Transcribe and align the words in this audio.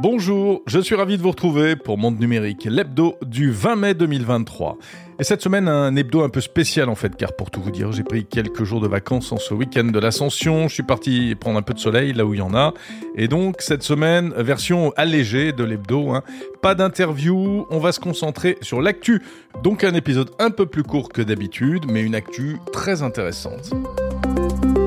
Bonjour, 0.00 0.62
je 0.66 0.78
suis 0.78 0.94
ravi 0.94 1.16
de 1.16 1.22
vous 1.22 1.30
retrouver 1.30 1.74
pour 1.74 1.98
Monde 1.98 2.20
Numérique, 2.20 2.66
l'hebdo 2.70 3.16
du 3.26 3.50
20 3.50 3.74
mai 3.74 3.94
2023. 3.94 4.78
Et 5.18 5.24
cette 5.24 5.42
semaine, 5.42 5.66
un 5.66 5.96
hebdo 5.96 6.22
un 6.22 6.28
peu 6.28 6.40
spécial 6.40 6.88
en 6.88 6.94
fait, 6.94 7.16
car 7.16 7.32
pour 7.32 7.50
tout 7.50 7.60
vous 7.60 7.72
dire, 7.72 7.90
j'ai 7.90 8.04
pris 8.04 8.24
quelques 8.24 8.62
jours 8.62 8.80
de 8.80 8.86
vacances 8.86 9.32
en 9.32 9.38
ce 9.38 9.54
week-end 9.54 9.86
de 9.86 9.98
l'Ascension. 9.98 10.68
Je 10.68 10.74
suis 10.74 10.84
parti 10.84 11.34
prendre 11.34 11.58
un 11.58 11.62
peu 11.62 11.74
de 11.74 11.80
soleil 11.80 12.12
là 12.12 12.24
où 12.24 12.32
il 12.32 12.38
y 12.38 12.42
en 12.42 12.54
a. 12.54 12.74
Et 13.16 13.26
donc, 13.26 13.56
cette 13.58 13.82
semaine, 13.82 14.32
version 14.36 14.92
allégée 14.96 15.50
de 15.50 15.64
l'hebdo. 15.64 16.10
Hein. 16.10 16.22
Pas 16.62 16.76
d'interview, 16.76 17.66
on 17.68 17.78
va 17.80 17.90
se 17.90 17.98
concentrer 17.98 18.56
sur 18.62 18.80
l'actu. 18.80 19.20
Donc 19.64 19.82
un 19.82 19.94
épisode 19.94 20.30
un 20.38 20.50
peu 20.50 20.66
plus 20.66 20.84
court 20.84 21.08
que 21.08 21.22
d'habitude, 21.22 21.86
mais 21.90 22.02
une 22.02 22.14
actu 22.14 22.58
très 22.72 23.02
intéressante. 23.02 23.72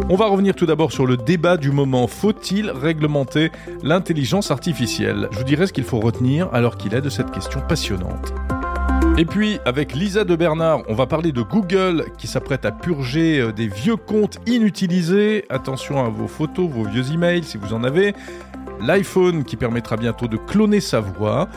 On 0.09 0.15
va 0.15 0.25
revenir 0.27 0.55
tout 0.55 0.65
d'abord 0.65 0.91
sur 0.91 1.05
le 1.05 1.17
débat 1.17 1.57
du 1.57 1.71
moment. 1.71 2.07
Faut-il 2.07 2.69
réglementer 2.69 3.51
l'intelligence 3.83 4.51
artificielle? 4.51 5.27
Je 5.31 5.37
vous 5.37 5.43
dirai 5.43 5.67
ce 5.67 5.73
qu'il 5.73 5.83
faut 5.83 5.99
retenir 5.99 6.49
alors 6.53 6.77
qu'il 6.77 6.93
est 6.93 7.01
de 7.01 7.09
cette 7.09 7.31
question 7.31 7.61
passionnante. 7.67 8.33
Et 9.17 9.25
puis, 9.25 9.59
avec 9.65 9.93
Lisa 9.93 10.23
de 10.23 10.35
Bernard, 10.35 10.81
on 10.87 10.93
va 10.93 11.05
parler 11.05 11.31
de 11.31 11.41
Google 11.41 12.05
qui 12.17 12.27
s'apprête 12.27 12.65
à 12.65 12.71
purger 12.71 13.39
euh, 13.39 13.51
des 13.51 13.67
vieux 13.67 13.97
comptes 13.97 14.39
inutilisés. 14.47 15.45
Attention 15.49 16.03
à 16.03 16.09
vos 16.09 16.27
photos, 16.27 16.69
vos 16.69 16.83
vieux 16.83 17.11
emails 17.11 17.43
si 17.43 17.57
vous 17.57 17.73
en 17.73 17.83
avez. 17.83 18.13
L'iPhone 18.79 19.43
qui 19.43 19.57
permettra 19.57 19.97
bientôt 19.97 20.27
de 20.27 20.37
cloner 20.37 20.79
sa 20.79 21.01
voix. 21.01 21.49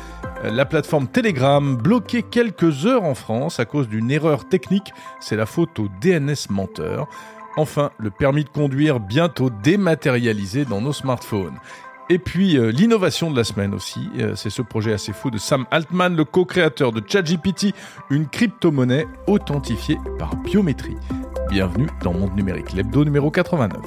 Euh, 0.45 0.51
la 0.51 0.65
plateforme 0.65 1.07
Telegram 1.07 1.77
bloquée 1.77 2.23
quelques 2.23 2.87
heures 2.87 3.05
en 3.05 3.15
France 3.15 3.61
à 3.61 3.65
cause 3.65 3.89
d'une 3.89 4.11
erreur 4.11 4.49
technique. 4.49 4.93
C'est 5.21 5.37
la 5.37 5.47
faute 5.47 5.79
au 5.79 5.89
DNS 6.01 6.51
menteur. 6.51 7.09
Enfin, 7.57 7.91
le 7.99 8.11
permis 8.11 8.45
de 8.45 8.49
conduire 8.49 9.01
bientôt 9.01 9.51
dématérialisé 9.51 10.65
dans 10.65 10.81
nos 10.81 10.93
smartphones. 10.93 11.59
Et 12.11 12.19
puis 12.19 12.59
euh, 12.59 12.71
l'innovation 12.71 13.31
de 13.31 13.37
la 13.37 13.45
semaine 13.45 13.73
aussi, 13.73 14.01
euh, 14.19 14.35
c'est 14.35 14.51
ce 14.51 14.61
projet 14.61 14.93
assez 14.93 15.13
fou 15.13 15.31
de 15.31 15.39
Sam 15.39 15.65
Altman, 15.71 16.15
le 16.15 16.25
co-créateur 16.25 16.93
de 16.93 17.03
ChatGPT, 17.07 17.75
une 18.11 18.27
crypto-monnaie 18.29 19.07
authentifiée 19.27 19.99
par 20.19 20.37
biométrie. 20.37 20.97
Bienvenue 21.49 21.89
dans 22.03 22.13
Monde 22.13 22.35
Numérique, 22.37 22.73
l'hebdo 22.73 23.05
numéro 23.05 23.31
89. 23.31 23.81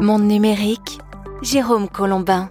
Monde 0.00 0.24
Numérique, 0.24 0.98
Jérôme 1.42 1.88
Colombin. 1.88 2.50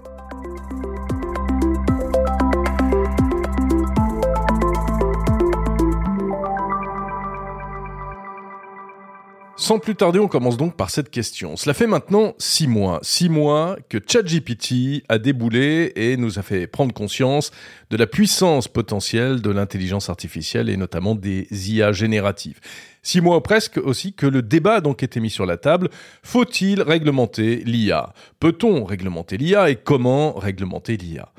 Sans 9.68 9.80
plus 9.80 9.96
tarder, 9.96 10.20
on 10.20 10.30
commence 10.30 10.56
donc 10.56 10.78
par 10.78 10.90
cette 10.90 11.10
question. 11.10 11.58
Cela 11.58 11.73
fait 11.73 11.88
maintenant 11.88 12.36
six 12.38 12.68
mois, 12.68 13.00
six 13.02 13.28
mois 13.28 13.76
que 13.90 13.98
ChatGPT 13.98 15.04
a 15.10 15.18
déboulé 15.18 15.92
et 15.98 16.16
nous 16.16 16.40
a 16.40 16.42
fait 16.42 16.68
prendre 16.68 16.94
conscience 16.94 17.52
de 17.90 17.98
la 17.98 18.08
puissance 18.08 18.70
potentielle 18.70 19.42
de 19.42 19.50
l'intelligence 19.50 20.10
artificielle 20.10 20.70
et 20.70 20.78
notamment 20.78 21.16
des 21.16 21.50
IA 21.70 21.92
génératives. 21.92 22.62
Six 23.04 23.20
mois 23.20 23.44
presque 23.44 23.76
aussi 23.76 24.14
que 24.14 24.26
le 24.26 24.42
débat 24.42 24.76
a 24.76 24.80
donc 24.80 25.04
été 25.04 25.20
mis 25.20 25.30
sur 25.30 25.45
la 25.45 25.58
table. 25.58 25.90
Faut-il 26.23 26.82
réglementer 26.82 27.62
l'IA 27.66 28.14
Peut-on 28.40 28.86
réglementer 28.86 29.36
l'IA 29.36 29.70
et 29.70 29.76
comment 29.76 30.32
réglementer 30.32 30.95
l'IA 30.95 31.34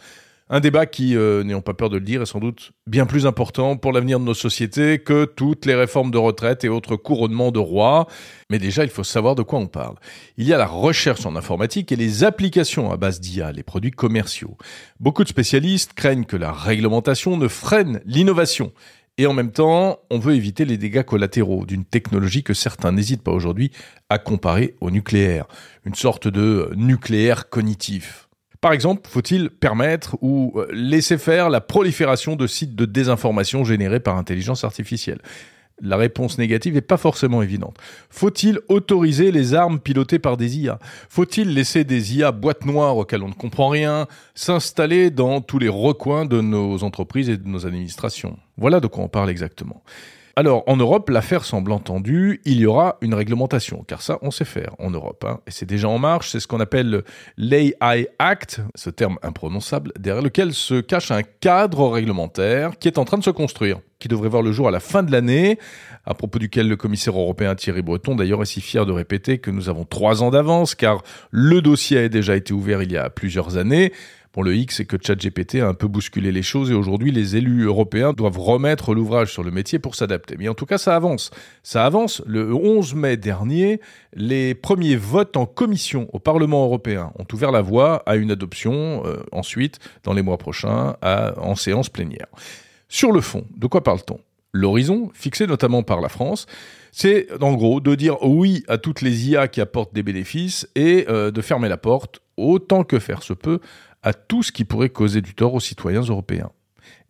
un 0.51 0.61
débat 0.61 0.87
qui, 0.87 1.17
euh, 1.17 1.45
n'ayons 1.45 1.61
pas 1.61 1.75
peur 1.75 1.91
de 1.91 1.97
le 1.97 2.05
dire, 2.05 2.23
est 2.23 2.27
sans 2.27 2.41
doute 2.41 2.73
bien 2.87 3.07
plus 3.07 3.27
important 3.27 3.77
pour 3.77 3.93
l'avenir 3.93 4.19
de 4.19 4.25
nos 4.25 4.35
sociétés 4.35 4.99
que 4.99 5.25
toutes 5.25 5.67
les 5.67 5.75
réformes 5.75 6.11
de 6.11 6.19
retraite 6.19 6.65
et 6.65 6.69
autres 6.69 6.97
couronnements 6.97 7.51
de 7.51 7.59
rois. 7.59 8.07
Mais 8.51 8.59
déjà, 8.59 8.85
il 8.85 8.91
faut 8.91 9.05
savoir 9.05 9.35
de 9.35 9.43
quoi 9.43 9.59
on 9.59 9.67
parle. 9.67 9.97
Il 10.37 10.47
y 10.47 10.55
a 10.55 10.59
la 10.59 10.67
recherche 10.67 11.27
en 11.27 11.37
informatique 11.37 11.93
et 11.93 11.97
les 11.97 12.25
applications 12.25 12.91
à 12.91 12.97
base 12.97 13.21
d'IA, 13.21 13.53
les 13.53 13.63
produits 13.63 13.91
commerciaux. 13.91 14.57
Beaucoup 15.01 15.23
de 15.23 15.29
spécialistes 15.29 15.93
craignent 15.95 16.25
que 16.25 16.37
la 16.37 16.53
réglementation 16.53 17.37
ne 17.37 17.49
freine 17.49 18.01
l'innovation. 18.07 18.73
Et 19.21 19.27
en 19.27 19.35
même 19.35 19.51
temps, 19.51 19.99
on 20.11 20.21
veut 20.21 20.37
éviter 20.37 20.65
les 20.65 20.79
dégâts 20.79 21.03
collatéraux 21.03 21.67
d'une 21.67 21.85
technologie 21.85 22.45
que 22.45 22.55
certains 22.55 22.93
n'hésitent 22.93 23.25
pas 23.25 23.33
aujourd'hui 23.33 23.73
à 24.09 24.19
comparer 24.19 24.77
au 24.81 24.93
nucléaire. 24.93 25.47
Une 25.85 25.97
sorte 25.97 26.29
de 26.29 26.71
nucléaire 26.77 27.49
cognitif. 27.49 28.28
Par 28.61 28.73
exemple, 28.73 29.09
faut-il 29.09 29.51
permettre 29.51 30.17
ou 30.21 30.53
euh, 30.57 30.67
laisser 30.73 31.17
faire 31.17 31.49
la 31.49 31.61
prolifération 31.61 32.35
de 32.35 32.47
sites 32.47 32.75
de 32.75 32.85
désinformation 32.85 33.65
générés 33.65 34.01
par 34.01 34.17
intelligence 34.17 34.65
artificielle? 34.65 35.21
La 35.81 35.97
réponse 35.97 36.39
négative 36.39 36.75
n'est 36.75 36.81
pas 36.81 36.97
forcément 36.97 37.41
évidente. 37.41 37.77
Faut-il 38.11 38.59
autoriser 38.69 39.31
les 39.31 39.55
armes 39.55 39.79
pilotées 39.79 40.19
par 40.19 40.37
des 40.37 40.59
IA 40.59 40.81
Faut-il 41.09 41.55
laisser 41.55 41.85
des 41.85 42.17
IA 42.17 42.33
boîtes 42.33 42.67
noires 42.67 42.97
auxquelles 42.97 43.23
on 43.23 43.29
ne 43.29 43.35
comprend 43.35 43.69
rien 43.69 44.09
s'installer 44.35 45.11
dans 45.11 45.41
tous 45.41 45.61
les 45.61 45.69
recoins 45.69 46.25
de 46.25 46.41
nos 46.41 46.83
entreprises 46.83 47.29
et 47.29 47.37
de 47.37 47.47
nos 47.47 47.65
administrations? 47.65 48.39
Voilà 48.57 48.81
de 48.81 48.89
quoi 48.89 49.05
on 49.05 49.09
parle 49.09 49.31
exactement. 49.31 49.85
Alors, 50.39 50.63
en 50.69 50.77
Europe, 50.77 51.11
l'affaire 51.11 51.45
semble 51.45 51.73
entendue, 51.73 52.41
il 52.45 52.61
y 52.61 52.67
aura 52.67 52.97
une 53.01 53.13
réglementation, 53.13 53.83
car 53.89 54.03
ça, 54.03 54.21
on 54.23 54.31
sait 54.31 54.45
faire 54.45 54.77
en 54.79 54.89
Europe. 54.89 55.25
Hein. 55.27 55.41
et 55.49 55.51
c'est 55.51 55.67
déjà 55.67 55.89
en 55.89 55.99
marche, 55.99 56.31
c'est 56.31 56.39
ce 56.39 56.47
qu'on 56.47 56.61
appelle 56.61 57.03
l'AI 57.37 58.07
Act, 58.21 58.61
ce 58.77 58.89
terme 58.89 59.19
imprononçable, 59.23 59.91
derrière 59.99 60.23
lequel 60.23 60.55
se 60.55 60.81
cache 60.81 61.11
un 61.11 61.25
cadre 61.25 61.89
réglementaire 61.89 62.79
qui 62.79 62.87
est 62.87 62.99
en 62.99 63.05
train 63.05 63.19
de 63.19 63.25
se 63.25 63.31
construire, 63.31 63.81
qui 63.99 64.07
devrait 64.07 64.29
voir 64.29 64.43
le 64.43 64.53
jour 64.53 64.69
à 64.69 64.71
la 64.71 64.79
fin 64.79 65.03
de 65.03 65.11
l'année, 65.11 65.59
à 66.07 66.15
propos 66.15 66.39
duquel 66.39 66.69
le 66.69 66.77
commissaire 66.77 67.19
européen 67.19 67.57
Thierry 67.57 67.83
Breton 67.83 68.15
d'ailleurs 68.15 68.41
est 68.41 68.47
si 68.47 68.61
fier 68.61 68.87
de 68.87 68.93
répéter 68.93 69.39
que 69.39 69.51
nous 69.51 69.69
avons 69.69 69.87
trois 69.87 70.23
ans 70.23 70.31
d'avance, 70.31 70.77
car 70.77 71.03
le 71.33 71.61
dossier 71.63 71.99
a 71.99 72.09
déjà 72.09 72.37
été 72.37 72.53
ouvert 72.53 72.81
il 72.85 72.93
y 72.93 72.97
a 72.97 73.11
plusieurs 73.11 73.57
années, 73.57 73.93
Le 74.43 74.55
X, 74.55 74.77
c'est 74.77 74.85
que 74.85 74.97
ChatGPT 75.01 75.57
a 75.57 75.69
un 75.69 75.75
peu 75.75 75.89
bousculé 75.89 76.33
les 76.33 76.43
choses 76.43 76.71
et 76.71 76.75
aujourd'hui, 76.75 77.11
les 77.11 77.37
élus 77.37 77.65
européens 77.65 78.13
doivent 78.13 78.39
remettre 78.39 78.95
l'ouvrage 78.95 79.33
sur 79.33 79.43
le 79.43 79.51
métier 79.51 79.79
pour 79.79 79.95
s'adapter. 79.95 80.37
Mais 80.39 80.49
en 80.49 80.55
tout 80.55 80.67
cas, 80.67 80.79
ça 80.79 80.95
avance. 80.95 81.31
Ça 81.63 81.85
avance. 81.85 82.23
Le 82.27 82.55
11 82.55 82.95
mai 82.95 83.17
dernier, 83.17 83.81
les 84.15 84.55
premiers 84.55 84.97
votes 84.97 85.37
en 85.37 85.47
commission 85.47 86.09
au 86.13 86.19
Parlement 86.19 86.65
européen 86.65 87.13
ont 87.19 87.27
ouvert 87.33 87.53
la 87.53 87.63
voie 87.63 88.03
à 88.07 88.17
une 88.17 88.31
adoption 88.31 89.03
euh, 89.05 89.19
ensuite, 89.33 89.79
dans 90.05 90.13
les 90.13 90.23
mois 90.23 90.39
prochains, 90.39 90.97
en 91.03 91.55
séance 91.55 91.89
plénière. 91.89 92.27
Sur 92.89 93.13
le 93.13 93.21
fond, 93.21 93.45
de 93.57 93.67
quoi 93.67 93.83
parle-t-on? 93.83 94.21
L'horizon, 94.53 95.11
fixé 95.13 95.47
notamment 95.47 95.83
par 95.83 96.01
la 96.01 96.09
France, 96.09 96.47
c'est 96.91 97.29
en 97.43 97.53
gros 97.55 97.81
de 97.81 97.95
dire 97.95 98.17
oui 98.23 98.65
à 98.67 98.79
toutes 98.79 99.03
les 99.03 99.29
IA 99.29 99.47
qui 99.47 99.61
apportent 99.61 99.95
des 99.95 100.03
bénéfices 100.03 100.67
et 100.75 101.05
euh, 101.09 101.31
de 101.31 101.41
fermer 101.43 101.69
la 101.69 101.77
porte 101.77 102.21
autant 102.39 102.85
que 102.85 102.99
faire 102.99 103.23
se 103.23 103.35
peut 103.35 103.61
à 104.09 104.15
tout 104.15 104.43
ce 104.43 104.53
qui 104.53 104.65
pourrait 104.65 104.89
causer 104.89 105.21
du 105.21 105.35
tort 105.35 105.53
aux 105.53 105.61
citoyens 105.61 106.01
européens. 106.01 106.51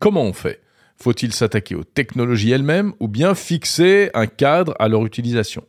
Comment 0.01 0.25
on 0.25 0.33
fait? 0.33 0.61
Faut-il 0.97 1.33
s'attaquer 1.33 1.77
aux 1.77 1.85
technologies 1.85 2.51
elles-mêmes 2.51 2.93
ou 2.99 3.07
bien 3.07 3.37
fixer 3.37 4.11
un 4.15 4.27
cadre 4.27 4.75
à 4.81 4.89
leur 4.89 5.07
utilisation? 5.07 5.65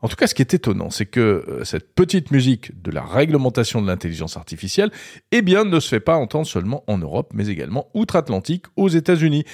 En 0.00 0.08
tout 0.08 0.16
cas, 0.16 0.26
ce 0.26 0.34
qui 0.34 0.40
est 0.40 0.54
étonnant, 0.54 0.88
c'est 0.88 1.04
que 1.04 1.20
euh, 1.20 1.64
cette 1.64 1.94
petite 1.94 2.30
musique 2.30 2.82
de 2.82 2.90
la 2.90 3.02
réglementation 3.02 3.82
de 3.82 3.86
l'intelligence 3.86 4.38
artificielle, 4.38 4.90
eh 5.32 5.42
ne 5.42 5.80
se 5.80 5.88
fait 5.88 6.00
pas 6.00 6.16
entendre 6.16 6.46
seulement 6.46 6.82
en 6.86 6.96
Europe, 6.96 7.32
mais 7.34 7.48
également 7.48 7.88
outre-Atlantique, 7.92 8.64
aux 8.76 8.88
États-Unis, 8.88 9.44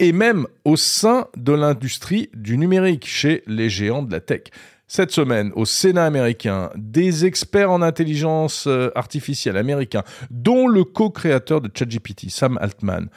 et 0.00 0.12
même 0.12 0.46
au 0.64 0.76
sein 0.76 1.28
de 1.36 1.52
l'industrie 1.52 2.28
du 2.34 2.58
numérique, 2.58 3.06
chez 3.06 3.44
les 3.46 3.68
géants 3.68 4.02
de 4.02 4.12
la 4.12 4.20
tech. 4.20 4.42
Cette 4.88 5.10
semaine, 5.10 5.50
au 5.56 5.64
Sénat 5.64 6.04
américain, 6.04 6.70
des 6.76 7.26
experts 7.26 7.72
en 7.72 7.82
intelligence 7.82 8.68
euh, 8.68 8.90
artificielle 8.94 9.56
américains, 9.56 10.04
dont 10.30 10.68
le 10.68 10.84
co-créateur 10.84 11.60
de 11.60 11.68
ChatGPT, 11.74 12.30
Sam 12.30 12.56
Altman, 12.60 13.08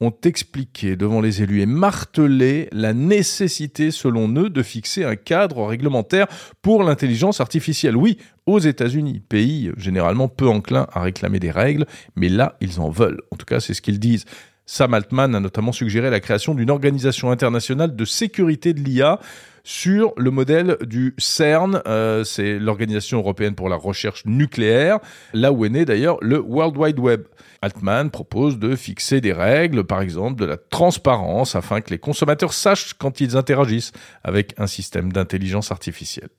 ont 0.00 0.12
expliqué 0.24 0.96
devant 0.96 1.20
les 1.20 1.42
élus 1.42 1.60
et 1.60 1.66
martelé 1.66 2.68
la 2.72 2.92
nécessité, 2.92 3.92
selon 3.92 4.28
eux, 4.34 4.50
de 4.50 4.62
fixer 4.64 5.04
un 5.04 5.14
cadre 5.14 5.64
réglementaire 5.64 6.26
pour 6.60 6.82
l'intelligence 6.82 7.40
artificielle. 7.40 7.96
Oui, 7.96 8.18
aux 8.46 8.58
États-Unis, 8.58 9.20
pays 9.20 9.70
généralement 9.76 10.26
peu 10.26 10.48
enclin 10.48 10.88
à 10.92 11.02
réclamer 11.02 11.38
des 11.38 11.52
règles, 11.52 11.86
mais 12.16 12.30
là, 12.30 12.56
ils 12.60 12.80
en 12.80 12.90
veulent. 12.90 13.20
En 13.30 13.36
tout 13.36 13.46
cas, 13.46 13.60
c'est 13.60 13.74
ce 13.74 13.82
qu'ils 13.82 14.00
disent. 14.00 14.24
Sam 14.66 14.92
Altman 14.94 15.36
a 15.36 15.40
notamment 15.40 15.72
suggéré 15.72 16.10
la 16.10 16.18
création 16.18 16.54
d'une 16.56 16.70
organisation 16.70 17.30
internationale 17.30 17.94
de 17.94 18.04
sécurité 18.04 18.74
de 18.74 18.80
l'IA 18.80 19.20
sur 19.64 20.12
le 20.16 20.30
modèle 20.30 20.76
du 20.82 21.14
CERN, 21.18 21.82
euh, 21.86 22.24
c'est 22.24 22.58
l'Organisation 22.58 23.18
européenne 23.18 23.54
pour 23.54 23.68
la 23.68 23.76
recherche 23.76 24.24
nucléaire, 24.26 24.98
là 25.32 25.52
où 25.52 25.64
est 25.64 25.68
né 25.68 25.84
d'ailleurs 25.84 26.18
le 26.20 26.40
World 26.40 26.76
Wide 26.76 26.98
Web. 26.98 27.24
Altman 27.60 28.10
propose 28.10 28.58
de 28.58 28.74
fixer 28.74 29.20
des 29.20 29.32
règles, 29.32 29.84
par 29.84 30.00
exemple 30.00 30.40
de 30.40 30.46
la 30.46 30.56
transparence, 30.56 31.54
afin 31.54 31.80
que 31.80 31.90
les 31.90 31.98
consommateurs 31.98 32.52
sachent 32.52 32.94
quand 32.94 33.20
ils 33.20 33.36
interagissent 33.36 33.92
avec 34.24 34.54
un 34.58 34.66
système 34.66 35.12
d'intelligence 35.12 35.70
artificielle. 35.70 36.30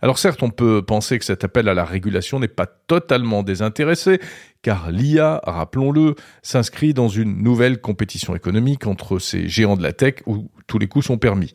Alors 0.00 0.18
certes, 0.18 0.42
on 0.44 0.50
peut 0.50 0.82
penser 0.82 1.18
que 1.18 1.24
cet 1.24 1.42
appel 1.42 1.68
à 1.68 1.74
la 1.74 1.84
régulation 1.84 2.38
n'est 2.38 2.46
pas 2.46 2.66
totalement 2.66 3.42
désintéressé, 3.42 4.20
car 4.62 4.92
l'IA, 4.92 5.40
rappelons-le, 5.44 6.14
s'inscrit 6.42 6.94
dans 6.94 7.08
une 7.08 7.42
nouvelle 7.42 7.80
compétition 7.80 8.36
économique 8.36 8.86
entre 8.86 9.18
ces 9.18 9.48
géants 9.48 9.76
de 9.76 9.82
la 9.82 9.92
tech 9.92 10.14
où 10.26 10.50
tous 10.68 10.78
les 10.78 10.86
coups 10.86 11.06
sont 11.06 11.18
permis. 11.18 11.52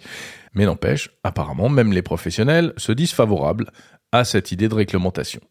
Mais 0.54 0.66
n'empêche, 0.66 1.12
apparemment, 1.24 1.70
même 1.70 1.94
les 1.94 2.02
professionnels 2.02 2.74
se 2.78 2.92
disent 2.92 3.14
favorables 3.14 3.72
à 4.12 4.24
cette 4.24 4.52
idée 4.52 4.70
de 4.70 4.76
réglementation. 4.76 5.42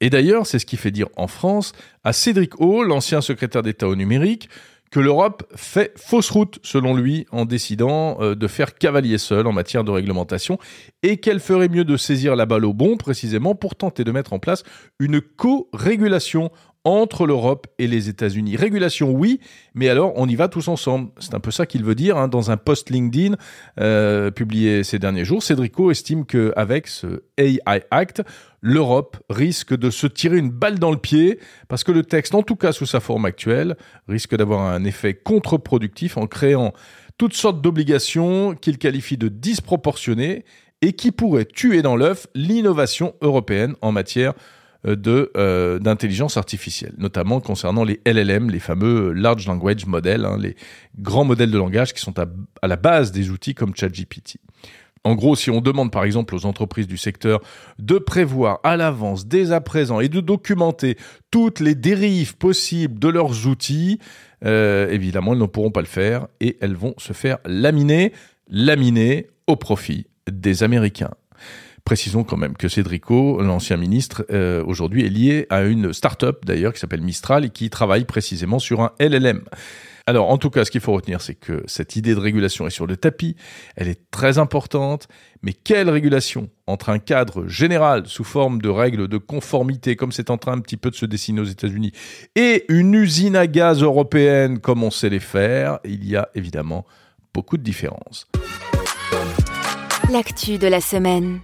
Et 0.00 0.08
d'ailleurs, 0.08 0.46
c'est 0.46 0.58
ce 0.58 0.66
qui 0.66 0.76
fait 0.76 0.90
dire 0.90 1.08
en 1.16 1.26
France 1.26 1.72
à 2.04 2.12
Cédric 2.12 2.60
O, 2.60 2.82
l'ancien 2.82 3.20
secrétaire 3.20 3.62
d'État 3.62 3.88
au 3.88 3.96
numérique, 3.96 4.48
que 4.90 4.98
l'Europe 4.98 5.44
fait 5.54 5.92
fausse 5.96 6.30
route, 6.30 6.58
selon 6.62 6.96
lui, 6.96 7.26
en 7.30 7.44
décidant 7.44 8.20
euh, 8.20 8.34
de 8.34 8.46
faire 8.48 8.74
cavalier 8.74 9.18
seul 9.18 9.46
en 9.46 9.52
matière 9.52 9.84
de 9.84 9.90
réglementation, 9.90 10.58
et 11.02 11.18
qu'elle 11.18 11.38
ferait 11.38 11.68
mieux 11.68 11.84
de 11.84 11.96
saisir 11.96 12.34
la 12.34 12.46
balle 12.46 12.64
au 12.64 12.72
bon, 12.72 12.96
précisément, 12.96 13.54
pour 13.54 13.76
tenter 13.76 14.02
de 14.02 14.10
mettre 14.10 14.32
en 14.32 14.38
place 14.38 14.64
une 14.98 15.20
co-régulation 15.20 16.50
entre 16.84 17.26
l'Europe 17.26 17.66
et 17.78 17.86
les 17.86 18.08
États-Unis. 18.08 18.56
Régulation, 18.56 19.10
oui, 19.10 19.40
mais 19.74 19.88
alors 19.88 20.12
on 20.16 20.28
y 20.28 20.34
va 20.34 20.48
tous 20.48 20.68
ensemble. 20.68 21.10
C'est 21.18 21.34
un 21.34 21.40
peu 21.40 21.50
ça 21.50 21.66
qu'il 21.66 21.84
veut 21.84 21.94
dire 21.94 22.16
hein. 22.16 22.28
dans 22.28 22.50
un 22.50 22.56
post 22.56 22.90
LinkedIn 22.90 23.36
euh, 23.78 24.30
publié 24.30 24.82
ces 24.82 24.98
derniers 24.98 25.24
jours. 25.24 25.42
Cédrico 25.42 25.90
estime 25.90 26.24
qu'avec 26.24 26.86
ce 26.86 27.22
AI 27.36 27.82
Act, 27.90 28.22
l'Europe 28.62 29.18
risque 29.28 29.76
de 29.76 29.90
se 29.90 30.06
tirer 30.06 30.38
une 30.38 30.50
balle 30.50 30.78
dans 30.78 30.90
le 30.90 30.96
pied 30.96 31.38
parce 31.68 31.84
que 31.84 31.92
le 31.92 32.02
texte, 32.02 32.34
en 32.34 32.42
tout 32.42 32.56
cas 32.56 32.72
sous 32.72 32.86
sa 32.86 33.00
forme 33.00 33.26
actuelle, 33.26 33.76
risque 34.08 34.34
d'avoir 34.34 34.62
un 34.62 34.84
effet 34.84 35.14
contre-productif 35.14 36.16
en 36.16 36.26
créant 36.26 36.72
toutes 37.18 37.34
sortes 37.34 37.60
d'obligations 37.60 38.54
qu'il 38.54 38.78
qualifie 38.78 39.18
de 39.18 39.28
disproportionnées 39.28 40.44
et 40.80 40.94
qui 40.94 41.12
pourraient 41.12 41.44
tuer 41.44 41.82
dans 41.82 41.96
l'œuf 41.96 42.26
l'innovation 42.34 43.14
européenne 43.20 43.74
en 43.82 43.92
matière 43.92 44.32
euh, 44.32 44.59
de 44.84 45.30
euh, 45.36 45.78
d'intelligence 45.78 46.36
artificielle, 46.36 46.94
notamment 46.98 47.40
concernant 47.40 47.84
les 47.84 48.00
LLM, 48.06 48.50
les 48.50 48.60
fameux 48.60 49.12
large 49.12 49.46
language 49.46 49.86
models, 49.86 50.24
hein, 50.24 50.38
les 50.40 50.56
grands 50.98 51.24
modèles 51.24 51.50
de 51.50 51.58
langage 51.58 51.92
qui 51.92 52.00
sont 52.00 52.18
à, 52.18 52.26
à 52.62 52.66
la 52.66 52.76
base 52.76 53.12
des 53.12 53.30
outils 53.30 53.54
comme 53.54 53.74
ChatGPT. 53.74 54.38
En 55.02 55.14
gros, 55.14 55.34
si 55.34 55.50
on 55.50 55.60
demande 55.60 55.90
par 55.90 56.04
exemple 56.04 56.34
aux 56.34 56.44
entreprises 56.44 56.86
du 56.86 56.98
secteur 56.98 57.40
de 57.78 57.98
prévoir 57.98 58.60
à 58.64 58.76
l'avance, 58.76 59.26
dès 59.26 59.52
à 59.52 59.60
présent, 59.60 60.00
et 60.00 60.08
de 60.08 60.20
documenter 60.20 60.96
toutes 61.30 61.60
les 61.60 61.74
dérives 61.74 62.36
possibles 62.36 62.98
de 62.98 63.08
leurs 63.08 63.46
outils, 63.46 63.98
euh, 64.44 64.90
évidemment, 64.90 65.32
elles 65.32 65.38
ne 65.38 65.46
pourront 65.46 65.70
pas 65.70 65.80
le 65.80 65.86
faire 65.86 66.26
et 66.40 66.58
elles 66.60 66.74
vont 66.74 66.94
se 66.98 67.14
faire 67.14 67.38
laminer, 67.46 68.12
laminer 68.48 69.28
au 69.46 69.56
profit 69.56 70.06
des 70.30 70.62
Américains. 70.62 71.12
Précisons 71.84 72.24
quand 72.24 72.36
même 72.36 72.56
que 72.56 72.68
Cédrico, 72.68 73.40
l'ancien 73.42 73.76
ministre, 73.76 74.24
euh, 74.30 74.62
aujourd'hui 74.64 75.04
est 75.04 75.10
lié 75.10 75.46
à 75.50 75.62
une 75.62 75.92
start-up 75.92 76.44
d'ailleurs 76.44 76.72
qui 76.72 76.80
s'appelle 76.80 77.02
Mistral 77.02 77.44
et 77.44 77.50
qui 77.50 77.70
travaille 77.70 78.04
précisément 78.04 78.58
sur 78.58 78.80
un 78.80 78.92
LLM. 79.00 79.42
Alors, 80.06 80.30
en 80.30 80.38
tout 80.38 80.50
cas, 80.50 80.64
ce 80.64 80.70
qu'il 80.70 80.80
faut 80.80 80.92
retenir, 80.92 81.20
c'est 81.20 81.34
que 81.34 81.62
cette 81.66 81.94
idée 81.94 82.14
de 82.14 82.20
régulation 82.20 82.66
est 82.66 82.70
sur 82.70 82.86
le 82.86 82.96
tapis, 82.96 83.36
elle 83.76 83.86
est 83.86 84.10
très 84.10 84.38
importante, 84.38 85.06
mais 85.42 85.52
quelle 85.52 85.88
régulation 85.88 86.48
entre 86.66 86.88
un 86.88 86.98
cadre 86.98 87.46
général 87.46 88.06
sous 88.06 88.24
forme 88.24 88.60
de 88.60 88.68
règles 88.68 89.06
de 89.06 89.18
conformité, 89.18 89.96
comme 89.96 90.10
c'est 90.10 90.30
en 90.30 90.38
train 90.38 90.52
un 90.52 90.60
petit 90.60 90.76
peu 90.76 90.90
de 90.90 90.96
se 90.96 91.06
dessiner 91.06 91.40
aux 91.40 91.44
États-Unis, 91.44 91.92
et 92.34 92.64
une 92.68 92.94
usine 92.94 93.36
à 93.36 93.46
gaz 93.46 93.82
européenne, 93.82 94.58
comme 94.58 94.82
on 94.82 94.90
sait 94.90 95.10
les 95.10 95.20
faire, 95.20 95.78
il 95.84 96.04
y 96.04 96.16
a 96.16 96.28
évidemment 96.34 96.86
beaucoup 97.32 97.56
de 97.56 97.62
différences. 97.62 98.26
L'actu 100.10 100.58
de 100.58 100.66
la 100.66 100.80
semaine. 100.80 101.38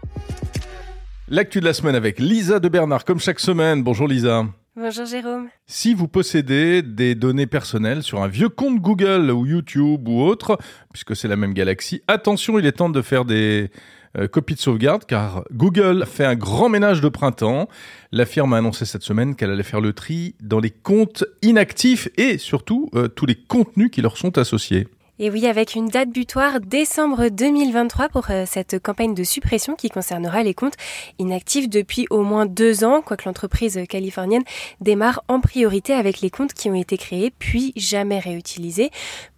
L'actu 1.29 1.59
de 1.59 1.65
la 1.65 1.73
semaine 1.73 1.97
avec 1.97 2.21
Lisa 2.21 2.61
de 2.61 2.69
Bernard, 2.69 3.05
comme 3.05 3.19
chaque 3.19 3.41
semaine. 3.41 3.83
Bonjour 3.83 4.07
Lisa. 4.07 4.47
Bonjour 4.77 5.07
Jérôme. 5.07 5.49
Si 5.67 5.93
vous 5.93 6.07
possédez 6.07 6.83
des 6.83 7.17
données 7.17 7.49
personnelles 7.49 8.05
sur 8.05 8.23
un 8.23 8.29
vieux 8.29 8.49
compte 8.49 8.79
Google 8.79 9.33
ou 9.33 9.45
YouTube 9.45 10.07
ou 10.07 10.23
autre, 10.23 10.57
puisque 10.93 11.17
c'est 11.17 11.27
la 11.27 11.35
même 11.35 11.53
galaxie, 11.53 12.01
attention, 12.07 12.61
il 12.61 12.67
est 12.67 12.71
temps 12.71 12.91
de 12.91 13.03
faire 13.03 13.25
des 13.25 13.73
euh, 14.17 14.29
copies 14.29 14.55
de 14.55 14.61
sauvegarde 14.61 15.05
car 15.05 15.43
Google 15.51 16.07
fait 16.07 16.25
un 16.25 16.37
grand 16.37 16.69
ménage 16.69 17.01
de 17.01 17.09
printemps. 17.09 17.69
La 18.13 18.25
firme 18.25 18.53
a 18.53 18.59
annoncé 18.59 18.85
cette 18.85 19.03
semaine 19.03 19.35
qu'elle 19.35 19.51
allait 19.51 19.65
faire 19.65 19.81
le 19.81 19.95
tri 19.95 20.37
dans 20.41 20.61
les 20.61 20.71
comptes 20.71 21.25
inactifs 21.43 22.09
et 22.17 22.39
surtout 22.39 22.89
euh, 22.95 23.09
tous 23.09 23.27
les 23.27 23.35
contenus 23.35 23.91
qui 23.91 24.01
leur 24.01 24.17
sont 24.17 24.39
associés. 24.39 24.87
Et 25.19 25.31
oui, 25.31 25.47
avec 25.47 25.75
une 25.75 25.89
date 25.89 26.11
butoir 26.11 26.61
décembre 26.61 27.31
2023 27.31 28.11
pour 28.11 28.27
euh, 28.29 28.45
cette 28.47 28.79
campagne 28.79 29.15
de 29.15 29.25
suppression 29.25 29.75
qui 29.75 29.89
concernera 29.89 30.43
les 30.43 30.53
comptes 30.53 30.77
inactifs 31.19 31.71
depuis 31.71 32.07
au 32.11 32.23
moins 32.23 32.45
deux 32.45 32.85
ans, 32.85 33.01
quoique 33.01 33.25
l'entreprise 33.25 33.81
californienne 33.89 34.43
démarre 34.83 35.25
en 35.29 35.41
priorité 35.41 35.95
avec 35.95 36.21
les 36.21 36.29
comptes 36.29 36.53
qui 36.53 36.69
ont 36.69 36.75
été 36.75 36.99
créés 36.99 37.33
puis 37.39 37.73
jamais 37.77 38.19
réutilisés. 38.19 38.91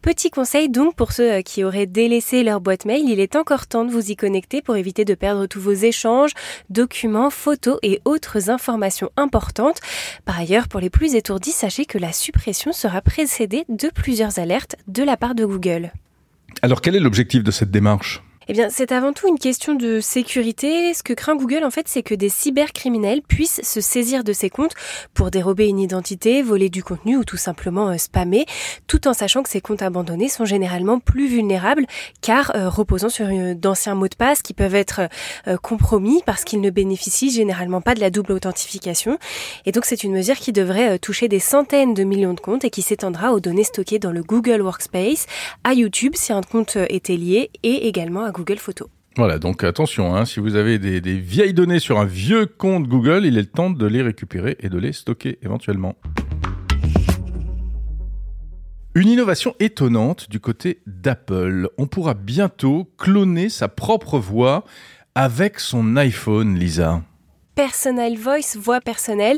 Petit 0.02 0.30
conseil 0.30 0.68
donc 0.68 0.96
pour 0.96 1.12
ceux 1.12 1.30
euh, 1.30 1.42
qui 1.42 1.62
auraient 1.62 1.86
délaissé 1.86 2.42
leur 2.42 2.60
boîte 2.60 2.84
mail, 2.84 3.08
il 3.08 3.20
est 3.20 3.36
encore 3.36 3.68
temps 3.68 3.84
de 3.84 3.92
vous 3.92 4.10
y 4.10 4.16
connecter 4.16 4.62
pour 4.62 4.74
éviter 4.74 5.04
de 5.04 5.14
perdre 5.14 5.46
tous 5.46 5.60
vos 5.60 5.70
échanges, 5.70 6.32
documents, 6.70 7.30
photos 7.30 7.78
et 7.82 8.00
autres 8.04 8.50
informations 8.50 9.10
importantes. 9.16 9.78
Par 10.24 10.40
ailleurs, 10.40 10.66
pour 10.66 10.80
les 10.80 10.90
plus 10.90 11.14
étourdis, 11.14 11.52
sachez 11.52 11.84
que 11.84 11.98
la 11.98 12.12
suppression 12.12 12.72
sera 12.72 13.00
précédée 13.00 13.64
de 13.68 13.90
plusieurs 13.90 14.40
alertes 14.40 14.74
de 14.88 15.04
la 15.04 15.16
part 15.16 15.36
de 15.36 15.44
Google. 15.44 15.67
Alors 16.62 16.80
quel 16.80 16.96
est 16.96 17.00
l'objectif 17.00 17.44
de 17.44 17.50
cette 17.50 17.70
démarche? 17.70 18.22
Eh 18.50 18.54
bien, 18.54 18.68
c'est 18.70 18.92
avant 18.92 19.12
tout 19.12 19.28
une 19.28 19.38
question 19.38 19.74
de 19.74 20.00
sécurité. 20.00 20.94
Ce 20.94 21.02
que 21.02 21.12
craint 21.12 21.36
Google, 21.36 21.64
en 21.64 21.70
fait, 21.70 21.86
c'est 21.86 22.02
que 22.02 22.14
des 22.14 22.30
cybercriminels 22.30 23.20
puissent 23.20 23.60
se 23.62 23.82
saisir 23.82 24.24
de 24.24 24.32
ces 24.32 24.48
comptes 24.48 24.72
pour 25.12 25.30
dérober 25.30 25.66
une 25.68 25.78
identité, 25.78 26.40
voler 26.40 26.70
du 26.70 26.82
contenu 26.82 27.18
ou 27.18 27.24
tout 27.24 27.36
simplement 27.36 27.90
euh, 27.90 27.98
spammer, 27.98 28.46
tout 28.86 29.06
en 29.06 29.12
sachant 29.12 29.42
que 29.42 29.50
ces 29.50 29.60
comptes 29.60 29.82
abandonnés 29.82 30.30
sont 30.30 30.46
généralement 30.46 30.98
plus 30.98 31.28
vulnérables 31.28 31.84
car 32.22 32.52
euh, 32.54 32.70
reposant 32.70 33.10
sur 33.10 33.28
d'anciens 33.54 33.94
mots 33.94 34.08
de 34.08 34.16
passe 34.16 34.40
qui 34.40 34.54
peuvent 34.54 34.74
être 34.74 35.02
euh, 35.46 35.58
compromis 35.58 36.22
parce 36.24 36.44
qu'ils 36.44 36.62
ne 36.62 36.70
bénéficient 36.70 37.30
généralement 37.30 37.82
pas 37.82 37.94
de 37.94 38.00
la 38.00 38.08
double 38.08 38.32
authentification. 38.32 39.18
Et 39.66 39.72
donc, 39.72 39.84
c'est 39.84 40.04
une 40.04 40.12
mesure 40.12 40.36
qui 40.36 40.52
devrait 40.52 40.98
toucher 40.98 41.28
des 41.28 41.38
centaines 41.38 41.92
de 41.92 42.02
millions 42.02 42.32
de 42.32 42.40
comptes 42.40 42.64
et 42.64 42.70
qui 42.70 42.80
s'étendra 42.80 43.34
aux 43.34 43.40
données 43.40 43.64
stockées 43.64 43.98
dans 43.98 44.10
le 44.10 44.22
Google 44.22 44.62
Workspace, 44.62 45.26
à 45.64 45.74
YouTube 45.74 46.14
si 46.16 46.32
un 46.32 46.40
compte 46.40 46.78
était 46.88 47.16
lié 47.16 47.50
et 47.62 47.88
également 47.88 48.24
à 48.24 48.37
Voilà, 49.16 49.38
donc 49.38 49.64
attention, 49.64 50.14
hein, 50.14 50.24
si 50.24 50.38
vous 50.38 50.54
avez 50.54 50.78
des, 50.78 51.00
des, 51.00 51.18
vieilles 51.18 51.54
données 51.54 51.80
sur 51.80 51.98
un 51.98 52.04
vieux 52.04 52.46
compte 52.46 52.86
Google, 52.86 53.22
il 53.24 53.36
est 53.36 53.42
le 53.42 53.46
temps 53.46 53.70
de 53.70 53.86
les 53.86 54.02
récupérer 54.02 54.56
et 54.60 54.68
de 54.68 54.78
les 54.78 54.92
stocker 54.92 55.38
éventuellement. 55.42 55.96
Une 58.94 59.08
innovation 59.08 59.54
étonnante 59.60 60.28
du 60.30 60.40
côté 60.40 60.82
d'Apple. 60.86 61.68
On 61.78 61.86
pourra 61.86 62.14
bientôt 62.14 62.90
cloner 62.98 63.48
sa 63.48 63.68
propre 63.68 64.18
voix 64.18 64.64
avec 65.14 65.60
son 65.60 65.96
iPhone, 65.96 66.58
Lisa. 66.58 67.02
Personal 67.58 68.16
Voice, 68.16 68.56
voix 68.56 68.80
personnelle, 68.80 69.36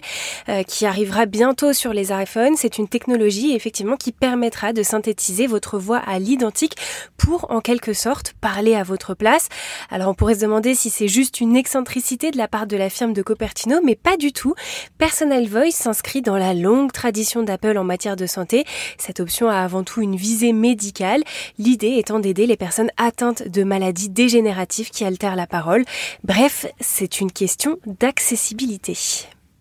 euh, 0.50 0.62
qui 0.62 0.84
arrivera 0.84 1.24
bientôt 1.24 1.72
sur 1.72 1.94
les 1.94 2.12
iPhones. 2.12 2.54
C'est 2.54 2.76
une 2.76 2.86
technologie 2.86 3.54
effectivement 3.54 3.96
qui 3.96 4.12
permettra 4.12 4.74
de 4.74 4.82
synthétiser 4.82 5.46
votre 5.46 5.78
voix 5.78 6.02
à 6.06 6.18
l'identique 6.18 6.76
pour 7.16 7.50
en 7.50 7.62
quelque 7.62 7.94
sorte 7.94 8.34
parler 8.42 8.74
à 8.74 8.82
votre 8.82 9.14
place. 9.14 9.48
Alors 9.88 10.08
on 10.08 10.14
pourrait 10.14 10.34
se 10.34 10.40
demander 10.40 10.74
si 10.74 10.90
c'est 10.90 11.08
juste 11.08 11.40
une 11.40 11.56
excentricité 11.56 12.30
de 12.30 12.36
la 12.36 12.46
part 12.46 12.66
de 12.66 12.76
la 12.76 12.90
firme 12.90 13.14
de 13.14 13.22
Cupertino, 13.22 13.80
mais 13.82 13.96
pas 13.96 14.18
du 14.18 14.34
tout. 14.34 14.54
Personal 14.98 15.46
Voice 15.46 15.70
s'inscrit 15.70 16.20
dans 16.20 16.36
la 16.36 16.52
longue 16.52 16.92
tradition 16.92 17.42
d'Apple 17.42 17.78
en 17.78 17.84
matière 17.84 18.16
de 18.16 18.26
santé. 18.26 18.66
Cette 18.98 19.20
option 19.20 19.48
a 19.48 19.60
avant 19.60 19.82
tout 19.82 20.02
une 20.02 20.16
visée 20.16 20.52
médicale, 20.52 21.22
l'idée 21.56 21.94
étant 21.96 22.18
d'aider 22.18 22.46
les 22.46 22.58
personnes 22.58 22.90
atteintes 22.98 23.48
de 23.48 23.64
maladies 23.64 24.10
dégénératives 24.10 24.90
qui 24.90 25.06
altèrent 25.06 25.36
la 25.36 25.46
parole. 25.46 25.86
Bref, 26.22 26.66
c'est 26.80 27.22
une 27.22 27.32
question 27.32 27.78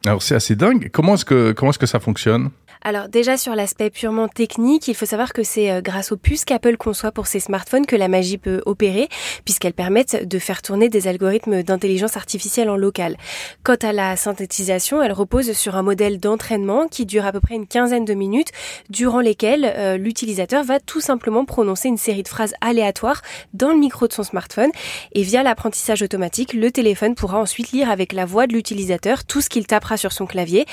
Alors 0.06 0.24
c'est 0.24 0.36
assez 0.36 0.56
dingue. 0.56 0.89
Comment 0.91 1.15
est-ce 1.15 1.25
que 1.25 1.86
ça 1.86 2.00
fonctionne? 2.00 2.50
Alors 2.81 3.09
déjà 3.09 3.36
sur 3.36 3.55
l'aspect 3.55 3.89
purement 3.89 4.29
technique, 4.29 4.88
il 4.88 4.95
faut 4.95 5.05
savoir 5.05 5.33
que 5.33 5.43
c'est 5.43 5.69
euh, 5.69 5.81
grâce 5.81 6.13
aux 6.13 6.17
puces 6.17 6.45
qu'Apple 6.45 6.77
conçoit 6.77 7.12
pour 7.12 7.27
ses 7.27 7.41
smartphones 7.41 7.86
que 7.86 7.98
la 7.98 8.07
magie 8.07 8.38
peut 8.38 8.62
opérer, 8.65 9.09
puisqu'elles 9.43 9.74
permettent 9.74 10.25
de 10.25 10.39
faire 10.39 10.62
tourner 10.62 10.88
des 10.88 11.09
algorithmes 11.09 11.62
d'intelligence 11.62 12.15
artificielle 12.15 12.69
en 12.69 12.77
local. 12.77 13.17
Quant 13.63 13.75
à 13.81 13.91
la 13.91 14.15
synthétisation, 14.15 15.03
elle 15.03 15.12
repose 15.12 15.51
sur 15.51 15.75
un 15.75 15.81
modèle 15.81 16.21
d'entraînement 16.21 16.88
qui 16.88 17.05
dure 17.05 17.25
à 17.25 17.33
peu 17.33 17.41
près 17.41 17.55
une 17.55 17.67
quinzaine 17.67 18.05
de 18.05 18.13
minutes, 18.13 18.51
durant 18.89 19.19
lesquelles 19.19 19.74
euh, 19.75 19.98
l'utilisateur 19.98 20.63
va 20.63 20.79
tout 20.79 21.01
simplement 21.01 21.43
prononcer 21.43 21.89
une 21.89 21.98
série 21.98 22.24
de 22.24 22.29
phrases 22.29 22.53
aléatoires 22.62 23.21
dans 23.53 23.71
le 23.71 23.77
micro 23.77 24.07
de 24.07 24.13
son 24.13 24.24
smartphone, 24.24 24.71
et 25.13 25.24
via 25.24 25.43
l'apprentissage 25.43 26.01
automatique, 26.01 26.53
le 26.53 26.71
téléphone 26.71 27.15
pourra 27.15 27.39
ensuite 27.39 27.74
lire 27.74 27.89
avec 27.89 28.13
la 28.13 28.25
voix 28.25 28.48
de 28.48 28.53
l'utilisateur 28.53 29.25
tout 29.25 29.41
ce 29.41 29.50
qu'il 29.50 29.67
tapera 29.67 29.98
sur 29.98 30.13
son 30.13 30.25
clavier. 30.25 30.65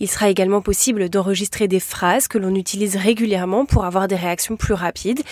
Il 0.00 0.10
sera 0.10 0.28
également 0.28 0.60
possible 0.60 1.08
d'enregistrer 1.08 1.51
des 1.60 1.80
phrases 1.80 2.28
que 2.28 2.38
l'on 2.38 2.54
utilise 2.54 2.96
régulièrement 2.96 3.64
pour 3.64 3.84
avoir 3.84 4.08
des 4.08 4.16
réactions 4.16 4.56
plus 4.56 4.74
rapides. 4.74 5.22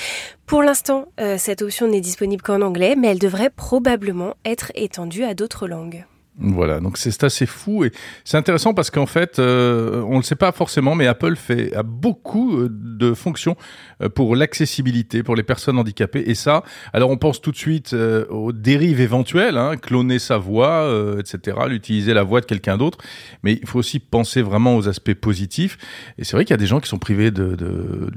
Pour 0.47 0.62
l'instant, 0.62 1.07
euh, 1.21 1.37
cette 1.39 1.62
option 1.62 1.89
n'est 1.89 2.00
disponible 2.00 2.43
qu'en 2.43 2.61
anglais, 2.62 2.95
mais 2.97 3.09
elle 3.09 3.19
devrait 3.19 3.50
probablement 3.50 4.35
être 4.45 4.73
étendue 4.75 5.25
à 5.25 5.35
d'autres 5.35 5.67
langues. 5.67 6.05
Voilà, 6.38 6.80
donc 6.80 6.96
c'est 6.96 7.22
assez 7.22 7.44
fou 7.44 7.84
et 7.84 7.92
c'est 8.25 8.38
intéressant 8.38 8.72
parce 8.72 8.90
qu'en 8.90 9.06
fait, 9.06 9.38
euh, 9.38 10.02
on 10.06 10.12
ne 10.12 10.16
le 10.16 10.22
sait 10.22 10.37
pas 10.37 10.52
forcément, 10.52 10.94
mais 10.94 11.06
Apple 11.06 11.37
fait 11.37 11.75
a 11.75 11.82
beaucoup 11.82 12.56
euh, 12.56 12.68
de 12.70 13.12
fonctions 13.12 13.56
euh, 14.00 14.08
pour 14.08 14.34
l'accessibilité 14.37 15.22
pour 15.22 15.37
les 15.37 15.42
personnes 15.42 15.76
handicapées 15.76 16.22
et 16.26 16.34
ça. 16.34 16.62
Alors 16.94 17.10
on 17.10 17.18
pense 17.18 17.42
tout 17.42 17.50
de 17.50 17.56
suite 17.56 17.94
aux 18.30 18.52
dérives 18.52 19.00
éventuelles, 19.00 19.58
hein, 19.58 19.76
cloner 19.76 20.18
sa 20.18 20.38
voix, 20.38 20.88
etc., 21.18 21.58
l'utiliser 21.68 22.14
la 22.14 22.22
voix 22.22 22.40
de 22.40 22.46
quelqu'un 22.46 22.78
d'autre, 22.78 22.99
mais 23.42 23.58
il 23.60 23.66
faut 23.66 23.78
aussi 23.78 23.99
penser 23.99 24.40
vraiment 24.40 24.76
aux 24.76 24.88
aspects 24.88 25.14
positifs. 25.14 25.76
Et 26.16 26.25
c'est 26.25 26.37
vrai 26.37 26.44
qu'il 26.44 26.54
y 26.54 26.54
a 26.54 26.58
des 26.58 26.66
gens 26.66 26.80
qui 26.80 26.88
sont 26.88 26.99
privés 26.99 27.30
de, 27.30 27.56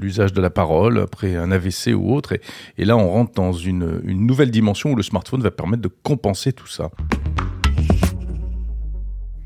l'usage 0.00 0.32
de 0.32 0.40
la 0.40 0.50
parole 0.50 0.98
après 0.98 1.36
un 1.36 1.50
AVC 1.50 1.88
ou 1.94 2.14
autre, 2.14 2.32
et, 2.78 2.84
là 2.84 2.96
on 2.96 3.10
rentre 3.10 3.32
dans 3.34 3.52
une 3.52 4.00
nouvelle 4.04 4.50
dimension 4.50 4.92
où 4.92 4.96
le 4.96 5.02
smartphone 5.02 5.42
va 5.42 5.50
permettre 5.50 5.82
de 5.82 5.90
compenser 6.02 6.52
tout 6.52 6.68
ça. 6.68 6.90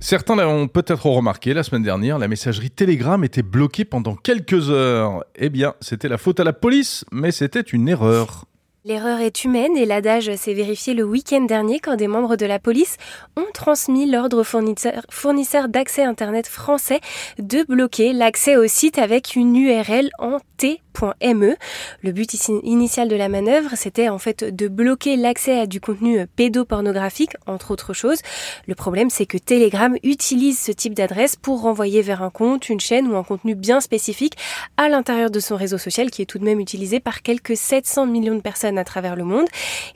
Certains 0.01 0.37
l'ont 0.37 0.69
peut-être 0.69 1.07
remarqué, 1.07 1.55
la 1.55 1.65
semaine 1.65 1.83
dernière, 1.83 2.19
la 2.19 2.29
messagerie 2.29 2.71
Telegram 2.71 3.23
était 3.25 3.43
bloquée 3.43 3.85
pendant 3.85 4.15
quelques 4.15 4.71
heures. 4.71 5.25
Eh 5.35 5.49
bien, 5.49 5.75
c'était 5.81 6.09
la 6.09 6.19
faute 6.19 6.39
à 6.39 6.45
la 6.45 6.53
police, 6.53 7.05
mais 7.11 7.33
c'était 7.33 7.61
une 7.61 7.89
erreur. 7.89 8.45
L'erreur 8.85 9.19
est 9.19 9.45
humaine 9.45 9.77
et 9.77 9.85
l'adage 9.85 10.35
s'est 10.37 10.55
vérifié 10.55 10.95
le 10.95 11.03
week-end 11.03 11.43
dernier 11.43 11.81
quand 11.81 11.97
des 11.97 12.07
membres 12.07 12.37
de 12.37 12.47
la 12.47 12.61
police 12.61 12.97
ont 13.37 13.51
transmis 13.53 14.09
l'ordre 14.09 14.45
fournisseur, 14.45 15.03
fournisseur 15.11 15.69
d'accès 15.69 16.05
Internet 16.05 16.47
français 16.47 17.01
de 17.39 17.65
bloquer 17.65 18.13
l'accès 18.13 18.57
au 18.57 18.69
site 18.69 18.99
avec 18.99 19.35
une 19.35 19.57
URL 19.57 20.11
en 20.21 20.39
T 20.59 20.81
E. 21.05 21.57
Le 22.03 22.13
but 22.13 22.33
initial 22.63 23.09
de 23.09 23.17
la 23.17 23.29
manœuvre, 23.29 23.71
c'était 23.75 24.09
en 24.09 24.19
fait 24.19 24.45
de 24.45 24.69
bloquer 24.69 25.17
l'accès 25.17 25.59
à 25.59 25.67
du 25.67 25.81
contenu 25.81 26.27
pédopornographique, 26.27 27.33
entre 27.47 27.71
autres 27.71 27.93
choses. 27.93 28.21
Le 28.67 28.75
problème, 28.75 29.11
c'est 29.11 29.27
que 29.27 29.39
Telegram 29.39 29.97
utilise 30.03 30.59
ce 30.59 30.73
type 30.73 30.95
d'adresse 30.95 31.37
pour 31.37 31.63
renvoyer 31.63 32.03
vers 32.03 32.23
un 32.23 32.31
compte, 32.31 32.69
une 32.69 32.81
chaîne 32.81 33.07
ou 33.09 33.17
un 33.17 33.23
contenu 33.23 33.55
bien 33.55 33.81
spécifique 33.81 34.35
à 34.77 34.89
l'intérieur 34.89 35.31
de 35.31 35.41
son 35.41 35.57
réseau 35.57 35.79
social 35.79 36.11
qui 36.11 36.23
est 36.23 36.27
tout 36.27 36.39
de 36.39 36.45
même 36.45 36.61
utilisé 36.61 37.01
par 37.01 37.23
quelques 37.23 37.57
700 37.57 38.07
millions 38.07 38.35
de 38.35 38.41
personnes 38.41 38.79
à 38.79 38.85
travers 38.85 39.17
le 39.17 39.25
monde. 39.25 39.47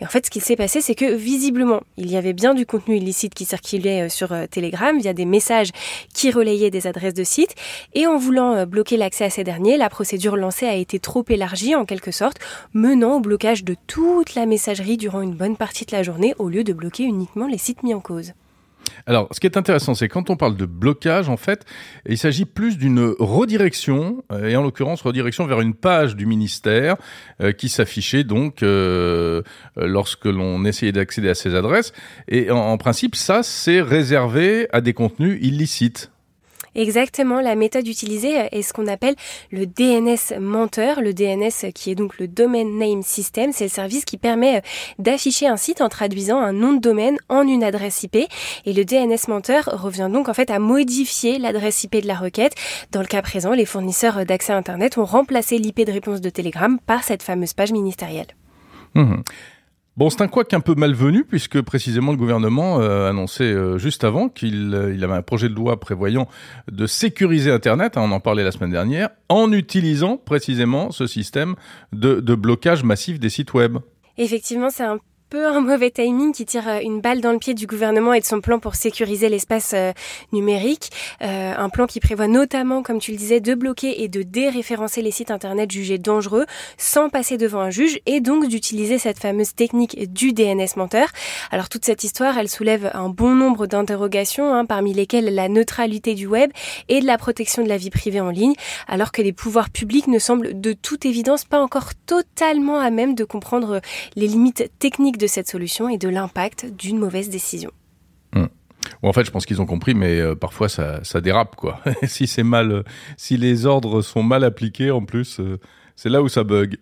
Et 0.00 0.04
en 0.04 0.08
fait, 0.08 0.26
ce 0.26 0.30
qui 0.30 0.40
s'est 0.40 0.56
passé, 0.56 0.80
c'est 0.80 0.94
que 0.94 1.12
visiblement, 1.14 1.82
il 1.96 2.10
y 2.10 2.16
avait 2.16 2.32
bien 2.32 2.54
du 2.54 2.66
contenu 2.66 2.96
illicite 2.96 3.34
qui 3.34 3.44
circulait 3.44 4.02
euh, 4.02 4.08
sur 4.08 4.32
euh, 4.32 4.46
Telegram 4.46 4.98
via 4.98 5.12
des 5.12 5.24
messages 5.24 5.70
qui 6.14 6.30
relayaient 6.30 6.70
des 6.70 6.86
adresses 6.86 7.14
de 7.14 7.24
sites. 7.24 7.54
Et 7.94 8.06
en 8.06 8.16
voulant 8.16 8.54
euh, 8.54 8.66
bloquer 8.66 8.96
l'accès 8.96 9.24
à 9.24 9.30
ces 9.30 9.44
derniers, 9.44 9.76
la 9.76 9.88
procédure 9.88 10.36
lancée 10.36 10.66
a 10.66 10.74
été 10.74 10.91
trop 10.98 11.24
élargi 11.28 11.74
en 11.74 11.84
quelque 11.84 12.10
sorte, 12.10 12.38
menant 12.74 13.16
au 13.16 13.20
blocage 13.20 13.64
de 13.64 13.76
toute 13.86 14.34
la 14.34 14.46
messagerie 14.46 14.96
durant 14.96 15.22
une 15.22 15.34
bonne 15.34 15.56
partie 15.56 15.84
de 15.84 15.92
la 15.92 16.02
journée 16.02 16.34
au 16.38 16.48
lieu 16.48 16.64
de 16.64 16.72
bloquer 16.72 17.04
uniquement 17.04 17.46
les 17.46 17.58
sites 17.58 17.82
mis 17.82 17.94
en 17.94 18.00
cause. 18.00 18.32
Alors, 19.06 19.28
ce 19.32 19.40
qui 19.40 19.46
est 19.46 19.56
intéressant, 19.56 19.94
c'est 19.94 20.08
quand 20.08 20.30
on 20.30 20.36
parle 20.36 20.56
de 20.56 20.66
blocage, 20.66 21.28
en 21.28 21.36
fait, 21.36 21.64
il 22.06 22.18
s'agit 22.18 22.44
plus 22.44 22.78
d'une 22.78 23.14
redirection, 23.18 24.24
euh, 24.30 24.48
et 24.48 24.56
en 24.56 24.62
l'occurrence 24.62 25.02
redirection 25.02 25.46
vers 25.46 25.60
une 25.60 25.74
page 25.74 26.16
du 26.16 26.26
ministère 26.26 26.96
euh, 27.40 27.52
qui 27.52 27.68
s'affichait 27.68 28.24
donc 28.24 28.62
euh, 28.62 29.42
lorsque 29.76 30.26
l'on 30.26 30.64
essayait 30.64 30.92
d'accéder 30.92 31.28
à 31.28 31.34
ces 31.34 31.54
adresses. 31.54 31.92
Et 32.28 32.50
en 32.50 32.76
principe, 32.78 33.16
ça, 33.16 33.42
c'est 33.42 33.80
réservé 33.80 34.68
à 34.72 34.80
des 34.80 34.92
contenus 34.92 35.38
illicites. 35.42 36.11
Exactement, 36.74 37.40
la 37.40 37.54
méthode 37.54 37.86
utilisée 37.86 38.48
est 38.50 38.62
ce 38.62 38.72
qu'on 38.72 38.86
appelle 38.86 39.14
le 39.50 39.66
DNS 39.66 40.40
menteur. 40.40 41.00
Le 41.00 41.12
DNS 41.12 41.72
qui 41.74 41.90
est 41.90 41.94
donc 41.94 42.18
le 42.18 42.28
Domain 42.28 42.64
Name 42.64 43.02
System, 43.02 43.52
c'est 43.52 43.64
le 43.64 43.70
service 43.70 44.04
qui 44.04 44.16
permet 44.16 44.56
euh, 44.56 44.60
d'afficher 44.98 45.46
un 45.46 45.56
site 45.56 45.80
en 45.80 45.88
traduisant 45.88 46.38
un 46.38 46.52
nom 46.52 46.72
de 46.72 46.80
domaine 46.80 47.18
en 47.28 47.46
une 47.46 47.62
adresse 47.62 48.02
IP. 48.02 48.16
Et 48.64 48.72
le 48.72 48.84
DNS 48.84 49.28
menteur 49.28 49.64
revient 49.64 50.08
donc 50.10 50.28
en 50.28 50.34
fait 50.34 50.50
à 50.50 50.58
modifier 50.58 51.38
l'adresse 51.38 51.84
IP 51.84 51.96
de 52.02 52.06
la 52.06 52.16
requête. 52.16 52.54
Dans 52.90 53.00
le 53.00 53.06
cas 53.06 53.22
présent, 53.22 53.52
les 53.52 53.66
fournisseurs 53.66 54.24
d'accès 54.24 54.52
Internet 54.52 54.96
ont 54.98 55.04
remplacé 55.04 55.58
l'IP 55.58 55.84
de 55.84 55.92
réponse 55.92 56.20
de 56.20 56.30
Telegram 56.30 56.78
par 56.86 57.04
cette 57.04 57.22
fameuse 57.22 57.52
page 57.52 57.72
ministérielle. 57.72 58.28
Mmh. 58.94 59.22
Bon, 59.98 60.08
c'est 60.08 60.22
un 60.22 60.28
couac 60.28 60.54
un 60.54 60.60
peu 60.60 60.74
malvenu 60.74 61.22
puisque 61.22 61.60
précisément 61.60 62.12
le 62.12 62.16
gouvernement 62.16 62.80
euh, 62.80 63.10
annonçait 63.10 63.44
euh, 63.44 63.76
juste 63.76 64.04
avant 64.04 64.30
qu'il 64.30 64.72
euh, 64.74 65.04
avait 65.04 65.12
un 65.12 65.20
projet 65.20 65.50
de 65.50 65.54
loi 65.54 65.78
prévoyant 65.78 66.28
de 66.70 66.86
sécuriser 66.86 67.50
Internet, 67.50 67.98
hein, 67.98 68.02
on 68.06 68.12
en 68.12 68.20
parlait 68.20 68.42
la 68.42 68.52
semaine 68.52 68.70
dernière, 68.70 69.10
en 69.28 69.52
utilisant 69.52 70.16
précisément 70.16 70.92
ce 70.92 71.06
système 71.06 71.56
de, 71.92 72.20
de 72.20 72.34
blocage 72.34 72.84
massif 72.84 73.20
des 73.20 73.28
sites 73.28 73.52
web. 73.52 73.76
Effectivement, 74.16 74.70
c'est 74.70 74.84
un 74.84 74.98
peu 75.32 75.46
un 75.46 75.60
mauvais 75.62 75.90
timing 75.90 76.34
qui 76.34 76.44
tire 76.44 76.68
euh, 76.68 76.80
une 76.82 77.00
balle 77.00 77.22
dans 77.22 77.32
le 77.32 77.38
pied 77.38 77.54
du 77.54 77.66
gouvernement 77.66 78.12
et 78.12 78.20
de 78.20 78.24
son 78.26 78.42
plan 78.42 78.58
pour 78.58 78.74
sécuriser 78.74 79.30
l'espace 79.30 79.72
euh, 79.72 79.92
numérique. 80.30 80.90
Euh, 81.22 81.54
un 81.56 81.70
plan 81.70 81.86
qui 81.86 82.00
prévoit 82.00 82.28
notamment, 82.28 82.82
comme 82.82 82.98
tu 82.98 83.12
le 83.12 83.16
disais, 83.16 83.40
de 83.40 83.54
bloquer 83.54 84.02
et 84.02 84.08
de 84.08 84.22
déréférencer 84.22 85.00
les 85.00 85.10
sites 85.10 85.30
internet 85.30 85.70
jugés 85.70 85.96
dangereux 85.96 86.44
sans 86.76 87.08
passer 87.08 87.38
devant 87.38 87.60
un 87.60 87.70
juge 87.70 87.98
et 88.04 88.20
donc 88.20 88.46
d'utiliser 88.46 88.98
cette 88.98 89.18
fameuse 89.18 89.54
technique 89.54 90.12
du 90.12 90.34
DNS 90.34 90.68
menteur. 90.76 91.08
Alors 91.50 91.70
toute 91.70 91.86
cette 91.86 92.04
histoire, 92.04 92.36
elle 92.36 92.50
soulève 92.50 92.90
un 92.92 93.08
bon 93.08 93.34
nombre 93.34 93.66
d'interrogations, 93.66 94.54
hein, 94.54 94.66
parmi 94.66 94.92
lesquelles 94.92 95.34
la 95.34 95.48
neutralité 95.48 96.14
du 96.14 96.26
web 96.26 96.50
et 96.90 97.00
de 97.00 97.06
la 97.06 97.16
protection 97.16 97.64
de 97.64 97.70
la 97.70 97.78
vie 97.78 97.88
privée 97.88 98.20
en 98.20 98.28
ligne, 98.28 98.54
alors 98.86 99.12
que 99.12 99.22
les 99.22 99.32
pouvoirs 99.32 99.70
publics 99.70 100.08
ne 100.08 100.18
semblent 100.18 100.60
de 100.60 100.74
toute 100.74 101.06
évidence 101.06 101.46
pas 101.46 101.62
encore 101.62 101.94
totalement 102.04 102.78
à 102.78 102.90
même 102.90 103.14
de 103.14 103.24
comprendre 103.24 103.80
les 104.14 104.26
limites 104.26 104.70
techniques 104.78 105.21
cette 105.26 105.48
solution 105.48 105.88
et 105.88 105.98
de 105.98 106.08
l'impact 106.08 106.66
d'une 106.76 106.98
mauvaise 106.98 107.28
décision. 107.28 107.70
Hmm. 108.34 108.46
en 109.02 109.12
fait, 109.12 109.24
je 109.24 109.30
pense 109.30 109.44
qu'ils 109.44 109.60
ont 109.60 109.66
compris, 109.66 109.94
mais 109.94 110.18
euh, 110.18 110.34
parfois 110.34 110.68
ça, 110.68 111.20
dérape, 111.20 111.56
quoi. 111.56 111.80
si 112.04 112.26
c'est 112.26 112.42
mal, 112.42 112.72
euh, 112.72 112.82
si 113.16 113.36
les 113.36 113.66
ordres 113.66 114.00
sont 114.00 114.22
mal 114.22 114.44
appliqués, 114.44 114.90
en 114.90 115.04
plus, 115.04 115.40
euh, 115.40 115.58
c'est 115.96 116.08
là 116.08 116.22
où 116.22 116.28
ça 116.28 116.44
bug. 116.44 116.78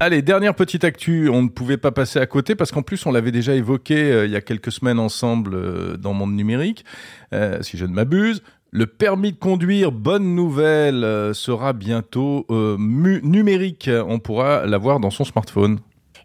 Allez, 0.00 0.22
dernière 0.22 0.54
petite 0.56 0.82
actu, 0.82 1.28
on 1.28 1.42
ne 1.42 1.48
pouvait 1.48 1.76
pas 1.76 1.92
passer 1.92 2.18
à 2.18 2.26
côté 2.26 2.56
parce 2.56 2.72
qu'en 2.72 2.82
plus 2.82 3.06
on 3.06 3.12
l'avait 3.12 3.30
déjà 3.30 3.54
évoqué 3.54 4.24
il 4.24 4.32
y 4.32 4.34
a 4.34 4.40
quelques 4.40 4.72
semaines 4.72 4.98
ensemble 4.98 5.96
dans 5.96 6.12
Monde 6.12 6.34
Numérique, 6.34 6.84
si 7.60 7.78
je 7.78 7.86
ne 7.86 7.92
m'abuse. 7.92 8.42
Le 8.74 8.86
permis 8.86 9.32
de 9.32 9.38
conduire, 9.38 9.92
bonne 9.92 10.34
nouvelle, 10.34 11.34
sera 11.34 11.74
bientôt 11.74 12.46
numérique. 12.78 13.90
On 14.08 14.18
pourra 14.18 14.64
l'avoir 14.64 14.98
dans 14.98 15.10
son 15.10 15.24
smartphone. 15.24 15.78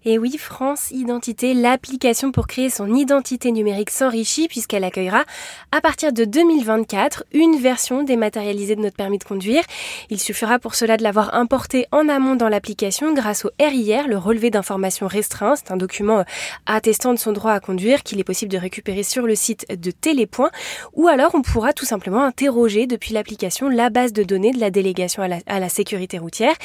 Et 0.10 0.18
oui, 0.18 0.38
France 0.38 0.90
Identité, 0.92 1.54
l'application 1.54 2.32
pour 2.32 2.48
créer 2.48 2.70
son 2.70 2.96
identité 2.96 3.52
numérique 3.52 3.90
s'enrichit 3.90 4.48
puisqu'elle 4.48 4.86
accueillera 4.86 5.26
à 5.74 5.82
partir 5.82 6.14
de 6.14 6.24
2024 6.24 7.26
une 7.34 7.58
version 7.58 8.04
dématérialisée 8.04 8.78
de 8.78 8.82
notre 8.84 8.96
permis 8.96 9.18
de 9.18 9.26
conduire. 9.26 9.64
Il 10.10 10.18
suffira 10.18 10.60
pour 10.60 10.76
cela 10.76 10.96
de 10.96 11.04
l'avoir 11.04 11.36
importé 11.36 11.88
en 11.92 12.08
amont 12.08 12.36
dans 12.38 12.48
l'application 12.48 13.14
grâce 13.14 13.44
au 13.44 13.50
RIR, 13.60 14.08
le 14.08 14.18
relevé 14.18 14.50
d'informations 14.50 15.08
restreint. 15.08 15.58
C'est 15.58 15.72
un 15.72 15.76
document 15.78 16.20
euh, 16.20 16.24
attestant 16.68 17.14
de 17.14 17.20
son 17.20 17.34
droit 17.34 17.52
à 17.52 17.60
conduire 17.60 18.02
qu'il 18.02 18.18
est 18.22 18.24
possible 18.24 18.50
de 18.50 18.58
récupérer 18.58 19.04
sur 19.04 19.28
le 19.28 19.36
site 19.36 19.66
de 19.70 19.92
Télépoint 19.92 20.52
ou 20.94 21.10
alors 21.10 21.32
on 21.36 21.42
pourra 21.42 21.74
tout 21.74 21.84
simplement 21.84 22.24
interroger 22.24 22.88
depuis 22.88 23.14
l'application 23.14 23.68
la 23.68 23.90
base 23.90 24.14
de 24.14 24.24
données 24.24 24.54
de 24.54 24.62
la 24.62 24.72
délégation 24.72 25.22
à 25.22 25.60
la, 25.60 25.68
sécurité 25.68 26.18
routière 26.18 26.56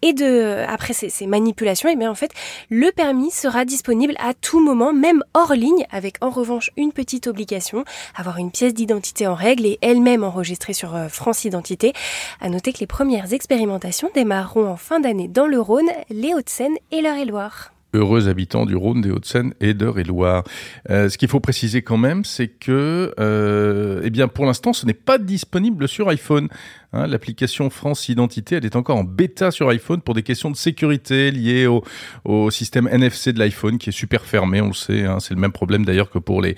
et 0.00 0.14
de 0.14 0.64
après 0.66 0.94
ces, 0.94 1.10
ces 1.10 1.26
manipulations, 1.26 1.90
et 1.90 1.92
eh 1.92 1.96
bien 1.96 2.10
en 2.10 2.14
fait 2.14 2.32
le 2.70 2.85
le 2.86 2.92
permis 2.92 3.32
sera 3.32 3.64
disponible 3.64 4.14
à 4.20 4.32
tout 4.32 4.64
moment, 4.64 4.92
même 4.92 5.24
hors 5.34 5.54
ligne, 5.54 5.84
avec 5.90 6.18
en 6.20 6.30
revanche 6.30 6.70
une 6.76 6.92
petite 6.92 7.26
obligation, 7.26 7.84
avoir 8.14 8.38
une 8.38 8.52
pièce 8.52 8.74
d'identité 8.74 9.26
en 9.26 9.34
règle 9.34 9.66
et 9.66 9.78
elle-même 9.82 10.22
enregistrée 10.22 10.72
sur 10.72 10.94
euh, 10.94 11.08
France 11.08 11.44
Identité. 11.44 11.94
À 12.40 12.48
noter 12.48 12.72
que 12.72 12.78
les 12.78 12.86
premières 12.86 13.32
expérimentations 13.32 14.08
démarreront 14.14 14.68
en 14.68 14.76
fin 14.76 15.00
d'année 15.00 15.26
dans 15.26 15.48
le 15.48 15.60
Rhône, 15.60 15.90
les 16.10 16.32
Hauts-de-Seine 16.32 16.76
et 16.92 17.02
l'Eure-et-Loire 17.02 17.72
heureux 17.96 18.28
habitants 18.28 18.66
du 18.66 18.76
Rhône, 18.76 19.00
des 19.00 19.10
Hauts-de-Seine 19.10 19.54
et 19.60 19.74
d'Eure-et-Loire. 19.74 20.44
Euh, 20.90 21.08
ce 21.08 21.18
qu'il 21.18 21.28
faut 21.28 21.40
préciser 21.40 21.82
quand 21.82 21.96
même, 21.96 22.24
c'est 22.24 22.48
que, 22.48 23.14
euh, 23.18 24.02
eh 24.04 24.10
bien, 24.10 24.28
pour 24.28 24.44
l'instant, 24.44 24.72
ce 24.72 24.86
n'est 24.86 24.92
pas 24.92 25.18
disponible 25.18 25.88
sur 25.88 26.08
iPhone. 26.08 26.48
Hein, 26.92 27.06
l'application 27.06 27.68
France 27.70 28.08
Identité, 28.08 28.56
elle 28.56 28.64
est 28.64 28.76
encore 28.76 28.96
en 28.96 29.04
bêta 29.04 29.50
sur 29.50 29.68
iPhone 29.68 30.00
pour 30.00 30.14
des 30.14 30.22
questions 30.22 30.50
de 30.50 30.56
sécurité 30.56 31.30
liées 31.30 31.66
au, 31.66 32.50
système 32.50 32.88
NFC 32.88 33.32
de 33.32 33.38
l'iPhone 33.38 33.78
qui 33.78 33.90
est 33.90 33.92
super 33.92 34.24
fermé, 34.24 34.60
on 34.60 34.68
le 34.68 34.72
sait. 34.72 35.04
Hein, 35.04 35.18
c'est 35.20 35.34
le 35.34 35.40
même 35.40 35.52
problème 35.52 35.84
d'ailleurs 35.84 36.10
que 36.10 36.18
pour 36.18 36.42
les, 36.42 36.56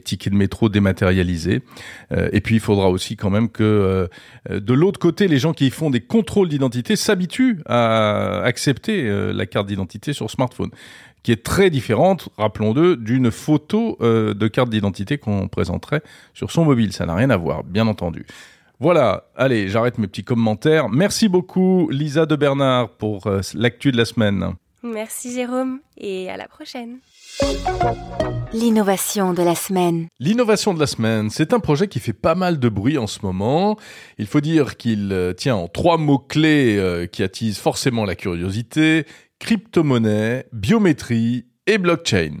tickets 0.00 0.32
de 0.32 0.38
métro 0.38 0.68
dématérialisés. 0.68 1.62
Euh, 2.12 2.28
et 2.32 2.40
puis 2.40 2.56
il 2.56 2.60
faudra 2.60 2.90
aussi 2.90 3.16
quand 3.16 3.30
même 3.30 3.48
que 3.48 3.62
euh, 4.50 4.60
de 4.60 4.74
l'autre 4.74 5.00
côté, 5.00 5.26
les 5.26 5.38
gens 5.38 5.52
qui 5.52 5.70
font 5.70 5.90
des 5.90 6.00
contrôles 6.00 6.48
d'identité 6.48 6.96
s'habituent 6.96 7.62
à 7.66 8.42
accepter 8.42 9.08
euh, 9.08 9.32
la 9.32 9.46
carte 9.46 9.66
d'identité 9.66 10.12
sur 10.12 10.30
smartphone 10.30 10.70
qui 11.22 11.32
est 11.32 11.42
très 11.42 11.70
différente, 11.70 12.28
rappelons-le, 12.38 12.94
d'une 12.94 13.32
photo 13.32 13.98
de 14.00 14.46
carte 14.46 14.70
d'identité 14.70 15.18
qu'on 15.18 15.48
présenterait 15.48 16.02
sur 16.34 16.52
son 16.52 16.64
mobile. 16.64 16.92
Ça 16.92 17.04
n'a 17.04 17.16
rien 17.16 17.30
à 17.30 17.36
voir, 17.36 17.64
bien 17.64 17.88
entendu. 17.88 18.26
Voilà, 18.78 19.24
allez, 19.36 19.68
j'arrête 19.68 19.98
mes 19.98 20.06
petits 20.06 20.24
commentaires. 20.24 20.88
Merci 20.88 21.28
beaucoup 21.28 21.88
Lisa 21.90 22.26
de 22.26 22.36
Bernard 22.36 22.90
pour 22.90 23.26
euh, 23.26 23.40
l'actu 23.54 23.90
de 23.90 23.96
la 23.96 24.04
semaine. 24.04 24.54
Merci 24.82 25.32
Jérôme 25.32 25.80
et 25.96 26.30
à 26.30 26.36
la 26.36 26.46
prochaine. 26.46 26.98
L'innovation 28.52 29.32
de 29.32 29.42
la 29.42 29.54
semaine. 29.54 30.06
L'innovation 30.20 30.74
de 30.74 30.80
la 30.80 30.86
semaine, 30.86 31.30
c'est 31.30 31.52
un 31.52 31.58
projet 31.58 31.88
qui 31.88 32.00
fait 32.00 32.12
pas 32.12 32.34
mal 32.34 32.58
de 32.58 32.68
bruit 32.68 32.96
en 32.98 33.06
ce 33.06 33.20
moment. 33.22 33.76
Il 34.18 34.26
faut 34.26 34.40
dire 34.40 34.76
qu'il 34.76 35.12
euh, 35.12 35.32
tient 35.32 35.56
en 35.56 35.68
trois 35.68 35.98
mots-clés 35.98 36.76
euh, 36.78 37.06
qui 37.06 37.22
attisent 37.22 37.58
forcément 37.58 38.04
la 38.04 38.14
curiosité, 38.14 39.06
crypto-monnaie, 39.38 40.46
biométrie 40.52 41.46
et 41.66 41.78
blockchain. 41.78 42.38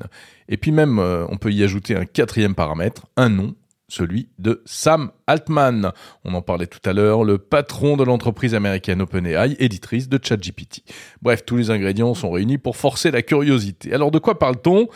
Et 0.48 0.56
puis 0.56 0.70
même, 0.70 0.98
euh, 0.98 1.26
on 1.28 1.36
peut 1.36 1.52
y 1.52 1.64
ajouter 1.64 1.96
un 1.96 2.04
quatrième 2.04 2.54
paramètre, 2.54 3.06
un 3.16 3.28
nom, 3.28 3.54
celui 3.88 4.28
de 4.38 4.62
Sam 4.64 5.10
Altman. 5.26 5.92
On 6.24 6.34
en 6.34 6.42
parlait 6.42 6.66
tout 6.66 6.80
à 6.88 6.92
l'heure, 6.92 7.24
le 7.24 7.38
patron 7.38 7.96
de 7.96 8.04
l'entreprise 8.04 8.54
américaine 8.54 9.02
OpenAI, 9.02 9.56
éditrice 9.58 10.08
de 10.08 10.18
ChatGPT. 10.22 10.82
Bref, 11.22 11.44
tous 11.44 11.56
les 11.56 11.70
ingrédients 11.70 12.14
sont 12.14 12.30
réunis 12.30 12.58
pour 12.58 12.76
forcer 12.76 13.10
la 13.10 13.22
curiosité. 13.22 13.92
Alors 13.92 14.10
de 14.10 14.18
quoi 14.18 14.38
parle-t-on? 14.38 14.88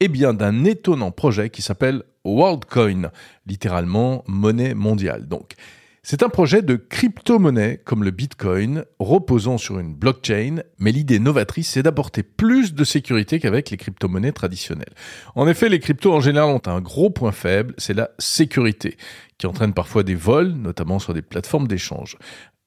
Eh 0.00 0.08
bien 0.08 0.32
d'un 0.32 0.64
étonnant 0.64 1.10
projet 1.10 1.50
qui 1.50 1.62
s'appelle 1.62 2.02
WorldCoin, 2.24 3.10
littéralement 3.46 4.24
monnaie 4.26 4.74
mondiale. 4.74 5.26
Donc, 5.26 5.54
c'est 6.02 6.22
un 6.22 6.28
projet 6.28 6.62
de 6.62 6.76
crypto-monnaie 6.76 7.80
comme 7.84 8.04
le 8.04 8.10
Bitcoin, 8.10 8.84
reposant 8.98 9.58
sur 9.58 9.78
une 9.78 9.94
blockchain, 9.94 10.62
mais 10.78 10.92
l'idée 10.92 11.18
novatrice, 11.18 11.70
c'est 11.70 11.82
d'apporter 11.82 12.22
plus 12.22 12.74
de 12.74 12.84
sécurité 12.84 13.40
qu'avec 13.40 13.70
les 13.70 13.76
crypto-monnaies 13.76 14.32
traditionnelles. 14.32 14.94
En 15.34 15.48
effet, 15.48 15.68
les 15.68 15.80
cryptos 15.80 16.12
en 16.12 16.20
général 16.20 16.50
ont 16.50 16.62
un 16.66 16.80
gros 16.80 17.10
point 17.10 17.32
faible, 17.32 17.74
c'est 17.78 17.94
la 17.94 18.10
sécurité, 18.18 18.96
qui 19.38 19.46
entraîne 19.46 19.74
parfois 19.74 20.02
des 20.02 20.14
vols, 20.14 20.52
notamment 20.52 20.98
sur 20.98 21.14
des 21.14 21.22
plateformes 21.22 21.68
d'échange 21.68 22.16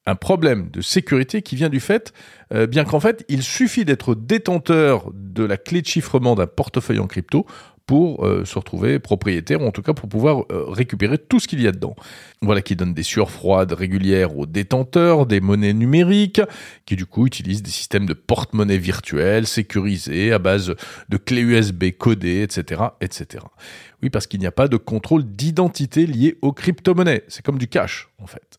un 0.06 0.16
problème 0.16 0.70
de 0.72 0.82
sécurité 0.82 1.42
qui 1.42 1.56
vient 1.56 1.70
du 1.70 1.80
fait, 1.80 2.12
euh, 2.54 2.66
bien 2.66 2.86
qu'en 2.86 3.00
fait, 3.00 3.24
il 3.30 3.44
suffit 3.44 3.86
d'être 3.86 4.16
détenteur 4.16 5.12
de 5.14 5.44
la 5.44 5.58
clé 5.58 5.82
de 5.82 5.88
chiffrement 5.88 6.36
d'un 6.36 6.48
portefeuille 6.48 7.00
en 7.00 7.08
crypto 7.08 7.46
pour 7.92 8.26
euh, 8.26 8.46
se 8.46 8.58
retrouver 8.58 9.00
propriétaire, 9.00 9.62
ou 9.62 9.66
en 9.66 9.72
tout 9.72 9.82
cas 9.82 9.92
pour 9.92 10.08
pouvoir 10.08 10.46
euh, 10.50 10.64
récupérer 10.70 11.18
tout 11.18 11.42
ce 11.42 11.48
qu'il 11.50 11.62
y 11.62 11.68
a 11.68 11.74
dedans. 11.74 11.94
Voilà 12.42 12.62
qui 12.62 12.78
donne 12.78 12.94
des 12.94 13.04
sueurs 13.04 13.30
froides 13.30 13.74
régulières 13.74 14.38
aux 14.38 14.46
détenteurs, 14.46 15.26
des 15.26 15.42
monnaies 15.42 15.74
numériques, 15.74 16.40
qui 16.86 16.96
du 16.96 17.06
coup 17.06 17.28
utilisent 17.28 17.64
des 17.64 17.70
systèmes 17.70 18.06
de 18.06 18.14
porte-monnaie 18.14 18.78
virtuels 18.78 19.46
sécurisés 19.46 20.32
à 20.32 20.40
base 20.40 20.74
de 21.10 21.18
clés 21.18 21.42
USB 21.42 21.92
codées, 21.98 22.44
etc., 22.44 22.82
etc. 23.02 23.44
Oui, 24.02 24.10
parce 24.10 24.26
qu'il 24.26 24.40
n'y 24.40 24.48
a 24.48 24.54
pas 24.54 24.70
de 24.70 24.78
contrôle 24.78 25.26
d'identité 25.26 26.06
lié 26.06 26.38
aux 26.42 26.54
crypto-monnaies. 26.54 27.24
C'est 27.28 27.44
comme 27.44 27.58
du 27.58 27.68
cash, 27.68 28.08
en 28.20 28.26
fait. 28.26 28.58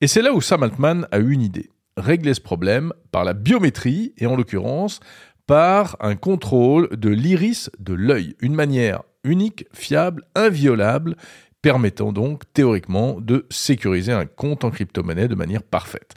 Et 0.00 0.06
c'est 0.06 0.22
là 0.22 0.32
où 0.32 0.40
Sam 0.40 0.62
Altman 0.62 1.08
a 1.10 1.18
eu 1.18 1.32
une 1.32 1.42
idée. 1.42 1.68
Régler 1.96 2.32
ce 2.32 2.40
problème 2.40 2.92
par 3.10 3.24
la 3.24 3.32
biométrie, 3.32 4.14
et 4.18 4.26
en 4.26 4.36
l'occurrence 4.36 5.00
par 5.48 5.96
un 6.00 6.14
contrôle 6.14 6.90
de 6.90 7.08
l'iris 7.08 7.70
de 7.80 7.94
l'œil, 7.94 8.36
une 8.40 8.54
manière 8.54 9.02
unique, 9.24 9.66
fiable, 9.72 10.24
inviolable, 10.34 11.16
permettant 11.62 12.12
donc 12.12 12.42
théoriquement 12.52 13.18
de 13.18 13.46
sécuriser 13.48 14.12
un 14.12 14.26
compte 14.26 14.62
en 14.62 14.70
crypto-monnaie 14.70 15.26
de 15.26 15.34
manière 15.34 15.62
parfaite. 15.62 16.14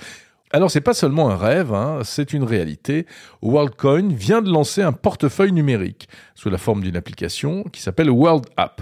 Alors 0.51 0.69
c'est 0.69 0.81
pas 0.81 0.93
seulement 0.93 1.29
un 1.29 1.37
rêve, 1.37 1.73
hein, 1.73 2.01
c'est 2.03 2.33
une 2.33 2.43
réalité. 2.43 3.05
WorldCoin 3.41 4.09
vient 4.09 4.41
de 4.41 4.51
lancer 4.51 4.81
un 4.81 4.91
portefeuille 4.91 5.53
numérique 5.53 6.09
sous 6.35 6.49
la 6.49 6.57
forme 6.57 6.83
d'une 6.83 6.97
application 6.97 7.63
qui 7.63 7.81
s'appelle 7.81 8.09
World 8.09 8.47
App. 8.57 8.81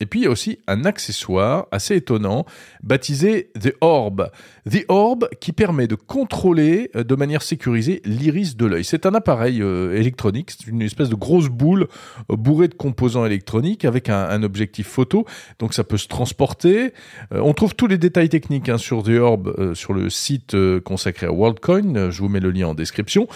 Et 0.00 0.06
puis 0.06 0.20
il 0.20 0.22
y 0.24 0.26
a 0.26 0.30
aussi 0.30 0.58
un 0.66 0.86
accessoire 0.86 1.66
assez 1.70 1.96
étonnant 1.96 2.46
baptisé 2.82 3.50
The 3.60 3.74
Orb. 3.82 4.30
The 4.68 4.84
Orb 4.88 5.28
qui 5.40 5.52
permet 5.52 5.86
de 5.86 5.94
contrôler 5.94 6.90
euh, 6.96 7.04
de 7.04 7.14
manière 7.14 7.42
sécurisée 7.42 8.00
l'iris 8.06 8.56
de 8.56 8.64
l'œil. 8.64 8.84
C'est 8.84 9.04
un 9.04 9.14
appareil 9.14 9.60
euh, 9.62 9.94
électronique, 9.94 10.50
c'est 10.50 10.66
une 10.66 10.80
espèce 10.80 11.10
de 11.10 11.14
grosse 11.14 11.48
boule 11.48 11.86
euh, 12.30 12.36
bourrée 12.36 12.68
de 12.68 12.74
composants 12.74 13.26
électroniques 13.26 13.84
avec 13.84 14.08
un, 14.08 14.42
objectif 14.42 14.86
photo. 14.86 15.26
Donc 15.58 15.74
ça 15.74 15.84
peut 15.84 15.98
se 15.98 16.08
transporter. 16.08 16.94
on 17.30 17.52
trouve 17.52 17.74
tous 17.74 17.86
les 17.86 17.98
détails 17.98 18.30
techniques 18.30 18.70
hein, 18.70 18.78
sur 18.78 19.02
The 19.02 19.18
Orb 19.20 19.74
sur 19.74 19.92
le 19.92 20.08
site 20.08 20.56
consacré 20.80 21.26
à 21.26 21.32
WorldCoin. 21.32 22.10
Je 22.10 22.22
vous 22.22 22.28
mets 22.28 22.40
le 22.40 22.50
lien 22.50 22.68
en 22.68 22.74
description. 22.74 23.28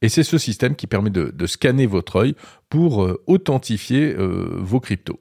Et 0.00 0.08
c'est 0.08 0.22
ce 0.22 0.38
système 0.38 0.76
qui 0.76 0.86
permet 0.86 1.10
de, 1.10 1.30
de 1.34 1.46
scanner 1.46 1.84
votre 1.84 2.16
œil 2.16 2.34
pour 2.70 3.06
authentifier 3.26 4.14
vos 4.16 4.80
cryptos. 4.80 5.20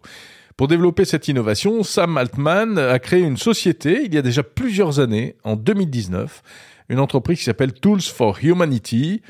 Pour 0.57 0.69
développer 0.69 1.03
cette 1.03 1.27
innovation, 1.27 1.83
Sam 1.83 2.17
Altman 2.17 2.77
a 2.77 2.97
créé 2.99 3.19
une 3.19 3.35
société 3.35 4.03
il 4.05 4.13
y 4.13 4.17
a 4.17 4.21
déjà 4.21 4.41
plusieurs 4.41 5.01
années, 5.01 5.35
en 5.43 5.57
2019, 5.57 6.41
une 6.87 6.99
entreprise 6.99 7.39
qui 7.39 7.43
s'appelle 7.43 7.73
Tools 7.73 8.01
for 8.01 8.37
Humanity, 8.41 9.21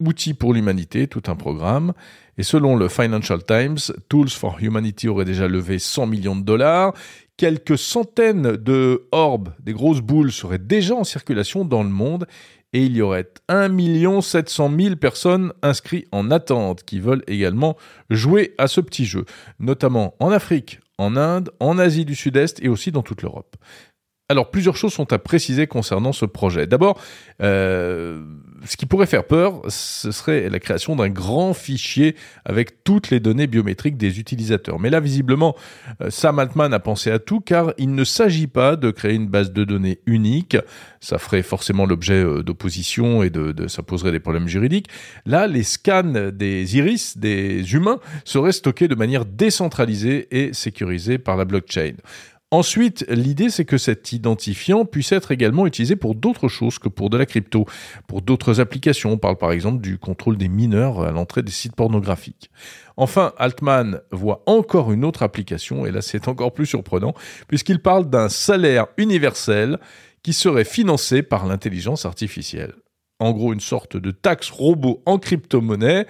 Outils 0.00 0.32
pour 0.32 0.54
l'humanité, 0.54 1.06
tout 1.06 1.24
un 1.26 1.36
programme. 1.36 1.92
Et 2.38 2.42
selon 2.42 2.76
le 2.76 2.88
Financial 2.88 3.44
Times, 3.44 3.76
Tools 4.08 4.30
for 4.30 4.56
Humanity 4.62 5.08
aurait 5.08 5.26
déjà 5.26 5.48
levé 5.48 5.78
100 5.78 6.06
millions 6.06 6.36
de 6.36 6.44
dollars. 6.44 6.94
Quelques 7.36 7.76
centaines 7.76 8.56
de 8.56 9.06
orbes, 9.12 9.50
des 9.60 9.74
grosses 9.74 10.00
boules, 10.00 10.32
seraient 10.32 10.58
déjà 10.58 10.94
en 10.94 11.04
circulation 11.04 11.66
dans 11.66 11.82
le 11.82 11.90
monde 11.90 12.26
et 12.72 12.84
il 12.84 12.96
y 12.96 13.02
aurait 13.02 13.28
1 13.48 14.20
700 14.20 14.70
000 14.78 14.96
personnes 14.96 15.52
inscrites 15.62 16.06
en 16.12 16.30
attente 16.30 16.84
qui 16.84 17.00
veulent 17.00 17.24
également 17.26 17.76
jouer 18.10 18.54
à 18.58 18.68
ce 18.68 18.80
petit 18.80 19.04
jeu, 19.04 19.24
notamment 19.58 20.14
en 20.20 20.30
Afrique, 20.30 20.80
en 20.98 21.16
Inde, 21.16 21.50
en 21.60 21.78
Asie 21.78 22.04
du 22.04 22.14
Sud-Est 22.14 22.62
et 22.62 22.68
aussi 22.68 22.92
dans 22.92 23.02
toute 23.02 23.22
l'Europe. 23.22 23.56
Alors 24.30 24.48
plusieurs 24.48 24.76
choses 24.76 24.92
sont 24.92 25.12
à 25.12 25.18
préciser 25.18 25.66
concernant 25.66 26.12
ce 26.12 26.24
projet. 26.24 26.68
D'abord, 26.68 27.00
euh, 27.42 28.22
ce 28.64 28.76
qui 28.76 28.86
pourrait 28.86 29.08
faire 29.08 29.24
peur, 29.24 29.60
ce 29.66 30.12
serait 30.12 30.48
la 30.48 30.60
création 30.60 30.94
d'un 30.94 31.08
grand 31.08 31.52
fichier 31.52 32.14
avec 32.44 32.84
toutes 32.84 33.10
les 33.10 33.18
données 33.18 33.48
biométriques 33.48 33.96
des 33.96 34.20
utilisateurs. 34.20 34.78
Mais 34.78 34.88
là, 34.88 35.00
visiblement, 35.00 35.56
euh, 36.00 36.10
Sam 36.10 36.38
Altman 36.38 36.72
a 36.72 36.78
pensé 36.78 37.10
à 37.10 37.18
tout 37.18 37.40
car 37.40 37.72
il 37.76 37.92
ne 37.92 38.04
s'agit 38.04 38.46
pas 38.46 38.76
de 38.76 38.92
créer 38.92 39.14
une 39.14 39.26
base 39.26 39.52
de 39.52 39.64
données 39.64 39.98
unique. 40.06 40.56
Ça 41.00 41.18
ferait 41.18 41.42
forcément 41.42 41.84
l'objet 41.84 42.22
euh, 42.22 42.44
d'opposition 42.44 43.24
et 43.24 43.32
ça 43.66 43.82
poserait 43.82 44.12
des 44.12 44.20
problèmes 44.20 44.46
juridiques. 44.46 44.86
Là, 45.26 45.48
les 45.48 45.64
scans 45.64 46.30
des 46.32 46.76
iris 46.76 47.18
des 47.18 47.74
humains 47.74 47.98
seraient 48.24 48.52
stockés 48.52 48.86
de 48.86 48.94
manière 48.94 49.24
décentralisée 49.24 50.28
et 50.30 50.52
sécurisée 50.52 51.18
par 51.18 51.36
la 51.36 51.44
blockchain. 51.44 51.94
Ensuite, 52.52 53.06
l'idée, 53.08 53.48
c'est 53.48 53.64
que 53.64 53.78
cet 53.78 54.12
identifiant 54.12 54.84
puisse 54.84 55.12
être 55.12 55.30
également 55.30 55.68
utilisé 55.68 55.94
pour 55.94 56.16
d'autres 56.16 56.48
choses 56.48 56.80
que 56.80 56.88
pour 56.88 57.08
de 57.08 57.16
la 57.16 57.24
crypto, 57.24 57.64
pour 58.08 58.22
d'autres 58.22 58.58
applications. 58.58 59.12
On 59.12 59.18
parle 59.18 59.36
par 59.36 59.52
exemple 59.52 59.80
du 59.80 59.98
contrôle 59.98 60.36
des 60.36 60.48
mineurs 60.48 61.00
à 61.02 61.12
l'entrée 61.12 61.42
des 61.42 61.52
sites 61.52 61.76
pornographiques. 61.76 62.50
Enfin, 62.96 63.32
Altman 63.38 64.00
voit 64.10 64.42
encore 64.46 64.90
une 64.90 65.04
autre 65.04 65.22
application, 65.22 65.86
et 65.86 65.92
là 65.92 66.02
c'est 66.02 66.26
encore 66.26 66.52
plus 66.52 66.66
surprenant, 66.66 67.14
puisqu'il 67.46 67.78
parle 67.78 68.10
d'un 68.10 68.28
salaire 68.28 68.88
universel 68.96 69.78
qui 70.24 70.32
serait 70.32 70.64
financé 70.64 71.22
par 71.22 71.46
l'intelligence 71.46 72.04
artificielle. 72.04 72.74
En 73.20 73.32
gros, 73.32 73.52
une 73.52 73.60
sorte 73.60 73.96
de 73.96 74.10
taxe 74.10 74.50
robot 74.50 75.02
en 75.06 75.18
crypto-monnaie 75.18 76.06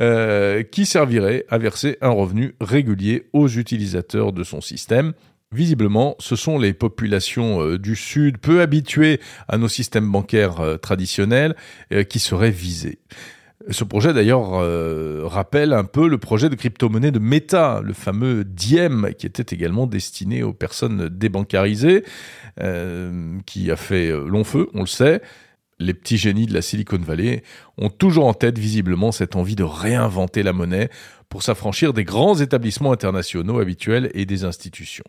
euh, 0.00 0.62
qui 0.62 0.86
servirait 0.86 1.44
à 1.50 1.58
verser 1.58 1.98
un 2.00 2.10
revenu 2.10 2.54
régulier 2.60 3.28
aux 3.34 3.48
utilisateurs 3.48 4.32
de 4.32 4.42
son 4.42 4.62
système 4.62 5.12
Visiblement, 5.52 6.16
ce 6.18 6.34
sont 6.34 6.58
les 6.58 6.72
populations 6.72 7.62
euh, 7.62 7.78
du 7.78 7.94
Sud 7.94 8.38
peu 8.38 8.62
habituées 8.62 9.20
à 9.48 9.58
nos 9.58 9.68
systèmes 9.68 10.10
bancaires 10.10 10.60
euh, 10.60 10.76
traditionnels 10.78 11.54
euh, 11.92 12.04
qui 12.04 12.18
seraient 12.18 12.50
visées. 12.50 12.98
Ce 13.70 13.84
projet 13.84 14.12
d'ailleurs 14.12 14.58
rappelle 15.30 15.72
un 15.72 15.84
peu 15.84 16.08
le 16.08 16.18
projet 16.18 16.48
de 16.48 16.56
crypto-monnaie 16.56 17.12
de 17.12 17.20
Meta, 17.20 17.80
le 17.80 17.92
fameux 17.92 18.42
Diem, 18.42 19.10
qui 19.16 19.24
était 19.24 19.54
également 19.54 19.86
destiné 19.86 20.42
aux 20.42 20.52
personnes 20.52 21.08
débancarisées, 21.08 22.02
qui 23.46 23.70
a 23.70 23.76
fait 23.76 24.10
long 24.10 24.42
feu, 24.42 24.68
on 24.74 24.80
le 24.80 24.86
sait. 24.86 25.22
Les 25.82 25.94
petits 25.94 26.16
génies 26.16 26.46
de 26.46 26.54
la 26.54 26.62
Silicon 26.62 26.98
Valley 26.98 27.42
ont 27.76 27.90
toujours 27.90 28.26
en 28.26 28.34
tête 28.34 28.58
visiblement 28.58 29.12
cette 29.12 29.36
envie 29.36 29.56
de 29.56 29.64
réinventer 29.64 30.42
la 30.42 30.52
monnaie 30.52 30.88
pour 31.28 31.42
s'affranchir 31.42 31.92
des 31.92 32.04
grands 32.04 32.38
établissements 32.38 32.92
internationaux 32.92 33.58
habituels 33.58 34.10
et 34.14 34.26
des 34.26 34.44
institutions. 34.44 35.04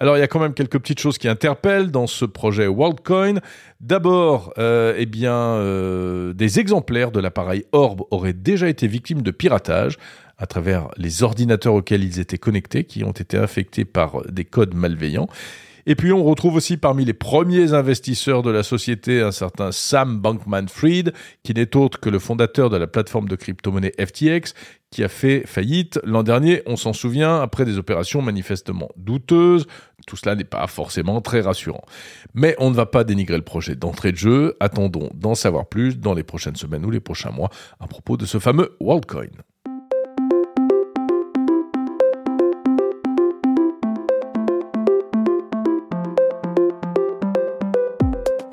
Alors 0.00 0.16
il 0.16 0.20
y 0.20 0.22
a 0.22 0.28
quand 0.28 0.40
même 0.40 0.54
quelques 0.54 0.78
petites 0.78 0.98
choses 0.98 1.18
qui 1.18 1.28
interpellent 1.28 1.90
dans 1.90 2.06
ce 2.06 2.24
projet 2.24 2.66
WorldCoin. 2.66 3.34
D'abord, 3.80 4.54
euh, 4.56 4.94
eh 4.96 5.06
euh, 5.24 6.32
des 6.32 6.58
exemplaires 6.58 7.10
de 7.12 7.20
l'appareil 7.20 7.64
Orb 7.72 8.02
auraient 8.10 8.32
déjà 8.32 8.68
été 8.68 8.86
victimes 8.86 9.20
de 9.20 9.30
piratage 9.30 9.98
à 10.38 10.46
travers 10.46 10.88
les 10.96 11.22
ordinateurs 11.22 11.74
auxquels 11.74 12.02
ils 12.02 12.18
étaient 12.18 12.38
connectés, 12.38 12.84
qui 12.84 13.04
ont 13.04 13.12
été 13.12 13.36
infectés 13.36 13.84
par 13.84 14.22
des 14.26 14.46
codes 14.46 14.74
malveillants. 14.74 15.28
Et 15.86 15.94
puis 15.94 16.12
on 16.12 16.24
retrouve 16.24 16.54
aussi 16.54 16.76
parmi 16.76 17.04
les 17.04 17.14
premiers 17.14 17.72
investisseurs 17.72 18.42
de 18.42 18.50
la 18.50 18.62
société 18.62 19.20
un 19.20 19.32
certain 19.32 19.72
Sam 19.72 20.20
Bankman-Fried, 20.20 21.12
qui 21.42 21.54
n'est 21.54 21.76
autre 21.76 22.00
que 22.00 22.10
le 22.10 22.18
fondateur 22.18 22.70
de 22.70 22.76
la 22.76 22.86
plateforme 22.86 23.28
de 23.28 23.36
crypto-monnaie 23.36 23.92
FTX, 23.98 24.54
qui 24.90 25.04
a 25.04 25.08
fait 25.08 25.46
faillite 25.46 26.00
l'an 26.04 26.22
dernier, 26.22 26.62
on 26.66 26.76
s'en 26.76 26.92
souvient, 26.92 27.40
après 27.40 27.64
des 27.64 27.78
opérations 27.78 28.22
manifestement 28.22 28.88
douteuses. 28.96 29.66
Tout 30.06 30.16
cela 30.16 30.34
n'est 30.34 30.44
pas 30.44 30.66
forcément 30.66 31.20
très 31.20 31.40
rassurant. 31.40 31.84
Mais 32.34 32.56
on 32.58 32.70
ne 32.70 32.74
va 32.74 32.86
pas 32.86 33.04
dénigrer 33.04 33.36
le 33.36 33.44
projet 33.44 33.76
d'entrée 33.76 34.12
de 34.12 34.16
jeu. 34.16 34.56
Attendons 34.58 35.10
d'en 35.14 35.34
savoir 35.34 35.66
plus 35.66 35.98
dans 35.98 36.14
les 36.14 36.24
prochaines 36.24 36.56
semaines 36.56 36.84
ou 36.84 36.90
les 36.90 37.00
prochains 37.00 37.30
mois 37.30 37.50
à 37.78 37.86
propos 37.86 38.16
de 38.16 38.26
ce 38.26 38.38
fameux 38.38 38.76
WorldCoin. 38.80 39.28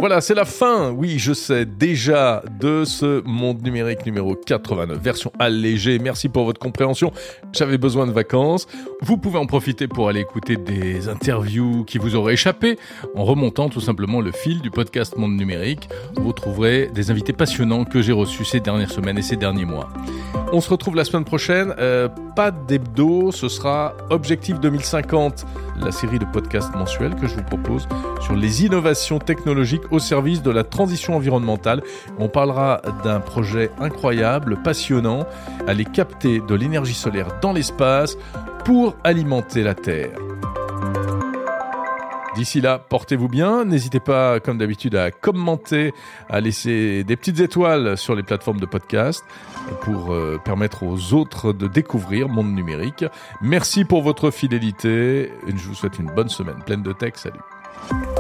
Voilà, 0.08 0.22
c'est 0.22 0.36
la 0.36 0.46
fin, 0.46 0.92
oui, 0.92 1.20
je 1.20 1.34
sais, 1.34 1.66
déjà 1.66 2.42
de 2.62 2.86
ce 2.86 3.22
monde 3.26 3.62
numérique 3.62 4.06
numéro 4.06 4.36
89, 4.36 4.98
version 4.98 5.34
allégée. 5.38 6.00
Merci 6.00 6.30
pour 6.30 6.46
votre 6.46 6.62
compréhension. 6.62 7.12
J'avais 7.52 7.78
besoin 7.78 8.08
de 8.08 8.14
vacances. 8.14 8.68
Vous 9.02 9.18
pouvez 9.18 9.38
en 9.38 9.48
profiter 9.48 9.90
pour 9.90 10.08
aller 10.08 10.22
écouter 10.22 10.56
des 10.56 11.10
interviews 11.10 11.84
qui 11.84 11.98
vous 11.98 12.16
auraient 12.16 12.36
échappé 12.36 12.78
en 13.16 13.26
remontant 13.26 13.68
tout 13.68 13.82
simplement 13.82 14.22
le 14.22 14.32
fil 14.32 14.62
du 14.62 14.72
podcast 14.72 15.18
Monde 15.18 15.36
numérique. 15.36 15.90
Vous 16.16 16.32
trouverez 16.32 16.90
des 16.94 17.12
invités 17.12 17.34
passionnants 17.34 17.84
que 17.84 18.02
j'ai 18.02 18.14
reçus 18.14 18.46
ces 18.46 18.62
dernières 18.62 18.92
semaines 18.92 19.18
et 19.18 19.22
ces 19.22 19.36
derniers 19.36 19.66
mois. 19.66 19.90
On 20.54 20.62
se 20.62 20.70
retrouve 20.70 20.96
la 20.96 21.04
semaine 21.04 21.26
prochaine. 21.26 21.74
Euh, 21.78 22.08
pas 22.36 22.52
d'hebdo, 22.52 23.32
ce 23.32 23.50
sera 23.50 23.94
Objectif 24.10 24.60
2050, 24.60 25.46
la 25.82 25.92
série 25.92 26.20
de 26.20 26.26
podcasts 26.26 26.74
mensuels 26.74 27.16
que 27.16 27.28
je 27.28 27.36
vous 27.36 27.44
propose 27.44 27.88
sur 28.22 28.34
les 28.34 28.64
innovations 28.64 29.20
technologiques 29.20 29.92
au 29.92 30.00
service 30.00 30.42
de 30.42 30.52
la 30.52 30.64
transition 30.64 31.16
environnementale. 31.16 31.82
On 32.18 32.30
parlera 32.30 32.82
d'un 33.04 33.20
projet 33.20 33.72
incroyable, 33.80 34.58
passionnant, 34.64 35.26
aller 35.68 35.86
capter 35.86 36.40
de 36.40 36.56
l'énergie 36.56 36.94
solaire 36.94 37.28
dans 37.42 37.52
l'espace 37.52 38.18
pour 38.64 38.96
alimenter 39.04 39.64
la 39.64 39.76
Terre. 39.76 40.12
D'ici 42.38 42.62
là, 42.62 42.78
portez-vous 42.78 43.28
bien. 43.28 43.66
N'hésitez 43.66 44.00
pas, 44.00 44.40
comme 44.40 44.60
d'habitude, 44.60 44.94
à 44.94 45.10
commenter, 45.10 45.92
à 46.30 46.40
laisser 46.40 47.04
des 47.04 47.16
petites 47.16 47.40
étoiles 47.40 47.98
sur 47.98 48.14
les 48.14 48.22
plateformes 48.22 48.60
de 48.60 48.68
podcast 48.68 49.26
pour 49.82 50.14
euh, 50.14 50.40
permettre 50.46 50.84
aux 50.84 51.16
autres 51.16 51.52
de 51.52 51.66
découvrir 51.66 52.30
Monde 52.30 52.54
Numérique. 52.54 53.06
Merci 53.42 53.86
pour 53.86 54.04
votre 54.04 54.30
fidélité. 54.30 55.32
Je 55.48 55.68
vous 55.68 55.74
souhaite 55.74 55.98
une 55.98 56.12
bonne 56.12 56.30
semaine 56.30 56.62
pleine 56.64 56.84
de 56.84 56.94
tech. 56.94 57.14
Salut. 57.16 58.17